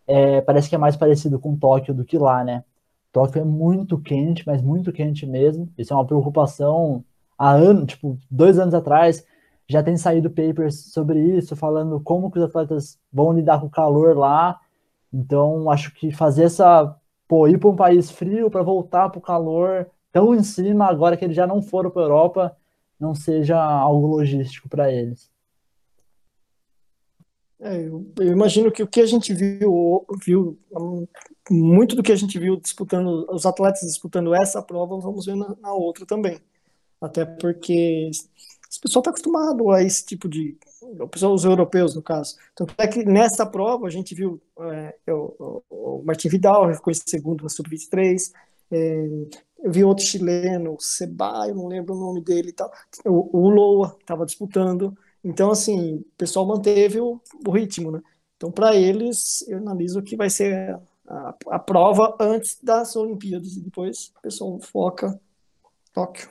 é, 0.08 0.42
parece 0.42 0.70
que 0.70 0.76
é 0.76 0.78
mais 0.78 0.96
parecido 0.96 1.40
com 1.40 1.58
Tóquio 1.58 1.94
do 1.94 2.06
que 2.06 2.18
lá, 2.18 2.44
né? 2.44 2.64
Tóquio 3.12 3.42
é 3.42 3.46
muito 3.46 4.00
quente, 4.00 4.44
mas 4.46 4.62
muito 4.62 4.92
quente 4.92 5.26
mesmo. 5.26 5.72
Isso 5.78 5.94
é 5.94 5.96
uma 5.96 6.06
preocupação 6.06 7.04
há 7.38 7.52
anos, 7.52 7.88
tipo, 7.94 8.18
dois 8.30 8.60
anos 8.60 8.74
atrás, 8.74 9.26
já 9.68 9.84
tem 9.84 9.98
saído 9.98 10.30
papers 10.30 10.92
sobre 10.92 11.20
isso, 11.20 11.56
falando 11.56 12.00
como 12.02 12.32
que 12.32 12.40
os 12.40 12.46
atletas 12.46 13.00
vão 13.14 13.34
lidar 13.34 13.60
com 13.60 13.68
o 13.68 13.70
calor 13.70 14.18
lá. 14.18 14.60
Então, 15.14 15.70
acho 15.72 15.94
que 15.94 16.12
fazer 16.12 16.46
essa 16.46 16.96
pô, 17.28 17.48
ir 17.48 17.60
para 17.60 17.70
um 17.70 17.76
país 17.76 18.10
frio 18.12 18.50
para 18.50 18.64
voltar 18.64 19.10
para 19.10 19.20
o 19.20 19.22
calor 19.22 19.88
tão 20.12 20.36
em 20.36 20.44
cima, 20.44 20.86
agora 20.86 21.18
que 21.18 21.26
eles 21.26 21.36
já 21.36 21.48
não 21.48 21.62
foram 21.62 21.90
para 21.90 22.02
a 22.02 22.06
Europa, 22.06 22.58
não 23.00 23.16
seja 23.16 23.62
algo 23.62 24.08
logístico 24.08 24.68
para 24.68 24.92
eles. 24.92 25.32
É, 27.62 27.76
eu, 27.76 28.06
eu, 28.18 28.32
imagino 28.32 28.72
que 28.72 28.82
o 28.82 28.88
que 28.88 29.02
a 29.02 29.06
gente 29.06 29.34
viu, 29.34 30.06
viu 30.26 30.58
muito 31.50 31.94
do 31.94 32.02
que 32.02 32.12
a 32.12 32.16
gente 32.16 32.40
viu 32.40 32.56
disputando, 32.56 33.28
os 33.30 33.46
atletas 33.46 33.82
disputando 33.82 34.34
essa 34.34 34.62
prova, 34.62 34.98
vamos 34.98 35.26
ver 35.26 35.36
na, 35.36 35.56
na 35.62 35.74
outra 35.74 36.06
também. 36.06 36.40
Até 37.02 37.26
porque 37.26 38.12
o 38.78 38.82
pessoal 38.82 39.02
está 39.02 39.10
acostumado 39.10 39.72
a 39.72 39.84
esse 39.84 40.06
tipo 40.06 40.30
de. 40.30 40.58
O 41.00 41.08
pessoal, 41.08 41.34
os 41.34 41.44
europeus, 41.44 41.96
no 41.96 42.02
caso. 42.02 42.38
Tanto 42.56 42.74
é 42.78 42.88
que 42.88 43.04
nessa 43.04 43.46
prova 43.46 43.88
a 43.88 43.90
gente 43.90 44.16
viu 44.16 44.42
é, 44.60 44.96
o, 45.12 45.64
o 45.70 46.04
Martin 46.06 46.30
Vidal, 46.30 46.74
ficou 46.74 46.92
em 46.92 46.96
segundo 46.96 47.44
na 47.44 47.50
Sub-23. 47.50 48.32
É, 48.72 49.08
eu 49.62 49.72
vi 49.72 49.84
outro 49.84 50.06
chileno, 50.06 50.76
o 50.76 50.80
Seba, 50.80 51.48
eu 51.48 51.56
não 51.56 51.68
lembro 51.68 51.94
o 51.94 52.00
nome 52.00 52.22
dele 52.22 52.50
e 52.50 52.54
tal. 52.54 52.72
O, 53.06 53.40
o 53.40 53.50
Loa 53.50 53.98
estava 54.00 54.26
disputando. 54.26 54.98
Então, 55.24 55.52
assim, 55.52 55.98
o 55.98 56.06
pessoal 56.18 56.46
manteve 56.46 57.00
o, 57.00 57.20
o 57.46 57.52
ritmo, 57.52 57.92
né? 57.92 58.02
Então, 58.38 58.52
para 58.52 58.76
eles, 58.76 59.46
eu 59.50 59.58
analiso 59.58 60.02
que 60.02 60.16
vai 60.16 60.30
ser 60.30 60.80
a, 61.06 61.36
a 61.50 61.60
prova 61.60 62.16
antes 62.20 62.58
das 62.64 62.96
Olimpíadas 62.96 63.58
e 63.58 63.62
depois 63.62 64.14
o 64.18 64.22
pessoal 64.22 64.60
foca 64.60 65.20
Tóquio. 65.92 66.30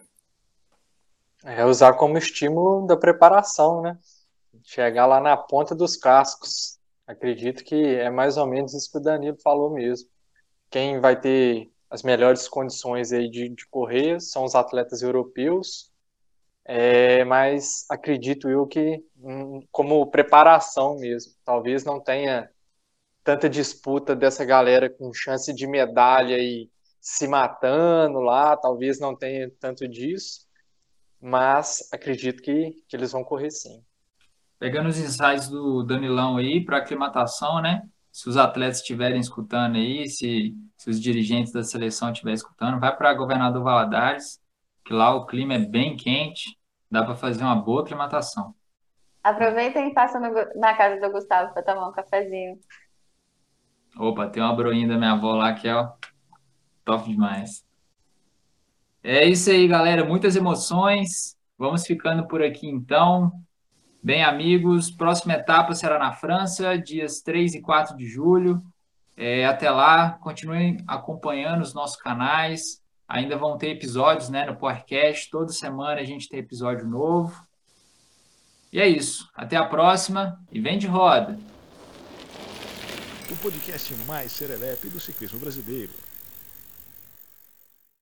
É 1.44 1.64
usar 1.64 1.94
como 1.94 2.16
estímulo 2.16 2.86
da 2.86 2.96
preparação, 2.96 3.82
né? 3.82 3.98
Chegar 4.62 5.06
lá 5.06 5.20
na 5.20 5.36
ponta 5.36 5.74
dos 5.74 5.96
cascos. 5.96 6.78
Acredito 7.06 7.64
que 7.64 7.74
é 7.74 8.10
mais 8.10 8.36
ou 8.36 8.46
menos 8.46 8.74
isso 8.74 8.90
que 8.90 8.98
o 8.98 9.02
Danilo 9.02 9.36
falou 9.42 9.70
mesmo. 9.70 10.08
Quem 10.70 11.00
vai 11.00 11.18
ter 11.18 11.70
as 11.90 12.02
melhores 12.02 12.48
condições 12.48 13.12
aí 13.12 13.30
de, 13.30 13.48
de 13.48 13.66
correr 13.68 14.20
são 14.20 14.44
os 14.44 14.54
atletas 14.54 15.02
europeus, 15.02 15.92
é, 16.64 17.24
mas 17.24 17.86
acredito 17.90 18.48
eu 18.48 18.66
que 18.66 19.02
hum, 19.16 19.60
como 19.72 20.10
preparação 20.10 20.98
mesmo. 20.98 21.32
Talvez 21.44 21.84
não 21.84 22.00
tenha 22.00 22.50
tanta 23.24 23.48
disputa 23.48 24.16
dessa 24.16 24.44
galera 24.44 24.90
com 24.90 25.12
chance 25.12 25.52
de 25.54 25.66
medalha 25.66 26.38
e 26.38 26.70
se 27.00 27.26
matando 27.28 28.20
lá, 28.20 28.56
talvez 28.56 29.00
não 29.00 29.16
tenha 29.16 29.50
tanto 29.60 29.88
disso 29.88 30.48
mas 31.20 31.88
acredito 31.92 32.42
que, 32.42 32.72
que 32.88 32.96
eles 32.96 33.12
vão 33.12 33.24
correr 33.24 33.50
sim. 33.50 33.82
Pegando 34.58 34.88
os 34.88 34.98
insights 34.98 35.48
do 35.48 35.82
Danilão 35.82 36.36
aí 36.36 36.64
para 36.64 36.78
aclimatação, 36.78 37.60
né? 37.60 37.82
Se 38.18 38.28
os 38.28 38.36
atletas 38.36 38.78
estiverem 38.78 39.20
escutando 39.20 39.76
aí, 39.76 40.08
se, 40.08 40.52
se 40.76 40.90
os 40.90 41.00
dirigentes 41.00 41.52
da 41.52 41.62
seleção 41.62 42.10
estiverem 42.10 42.34
escutando, 42.34 42.80
vai 42.80 42.96
para 42.96 43.14
Governador 43.14 43.62
Valadares, 43.62 44.40
que 44.84 44.92
lá 44.92 45.14
o 45.14 45.24
clima 45.24 45.54
é 45.54 45.60
bem 45.60 45.96
quente, 45.96 46.58
dá 46.90 47.04
para 47.04 47.14
fazer 47.14 47.44
uma 47.44 47.54
boa 47.54 47.82
aclimatação. 47.82 48.52
Aproveitem 49.22 49.90
e 49.90 49.94
passem 49.94 50.20
na 50.56 50.74
casa 50.74 51.00
do 51.00 51.12
Gustavo 51.12 51.54
para 51.54 51.62
tomar 51.62 51.90
um 51.90 51.92
cafezinho. 51.92 52.58
Opa, 53.96 54.28
tem 54.28 54.42
uma 54.42 54.56
broinha 54.56 54.88
da 54.88 54.98
minha 54.98 55.12
avó 55.12 55.36
lá 55.36 55.54
que 55.54 55.68
é 55.68 55.76
ó, 55.76 55.92
top 56.84 57.08
demais. 57.08 57.64
É 59.00 59.26
isso 59.26 59.48
aí, 59.48 59.68
galera. 59.68 60.04
Muitas 60.04 60.34
emoções. 60.34 61.38
Vamos 61.56 61.86
ficando 61.86 62.26
por 62.26 62.42
aqui 62.42 62.66
então. 62.66 63.30
Bem, 64.00 64.22
amigos, 64.22 64.92
próxima 64.92 65.34
etapa 65.34 65.74
será 65.74 65.98
na 65.98 66.12
França, 66.12 66.78
dias 66.78 67.20
3 67.20 67.56
e 67.56 67.60
4 67.60 67.96
de 67.96 68.06
julho. 68.06 68.62
É, 69.16 69.44
até 69.44 69.68
lá, 69.68 70.12
continuem 70.22 70.78
acompanhando 70.86 71.62
os 71.62 71.74
nossos 71.74 71.96
canais. 71.96 72.80
Ainda 73.08 73.36
vão 73.36 73.58
ter 73.58 73.70
episódios 73.70 74.28
né, 74.28 74.46
no 74.46 74.54
podcast. 74.54 75.28
Toda 75.28 75.52
semana 75.52 76.00
a 76.00 76.04
gente 76.04 76.28
tem 76.28 76.38
episódio 76.38 76.86
novo. 76.86 77.44
E 78.72 78.80
é 78.80 78.86
isso. 78.86 79.28
Até 79.34 79.56
a 79.56 79.64
próxima 79.64 80.40
e 80.52 80.60
vem 80.60 80.78
de 80.78 80.86
roda. 80.86 81.36
O 83.28 83.36
podcast 83.38 83.92
mais 84.06 84.30
serelepe 84.30 84.88
do 84.88 85.00
ciclismo 85.00 85.40
brasileiro. 85.40 85.92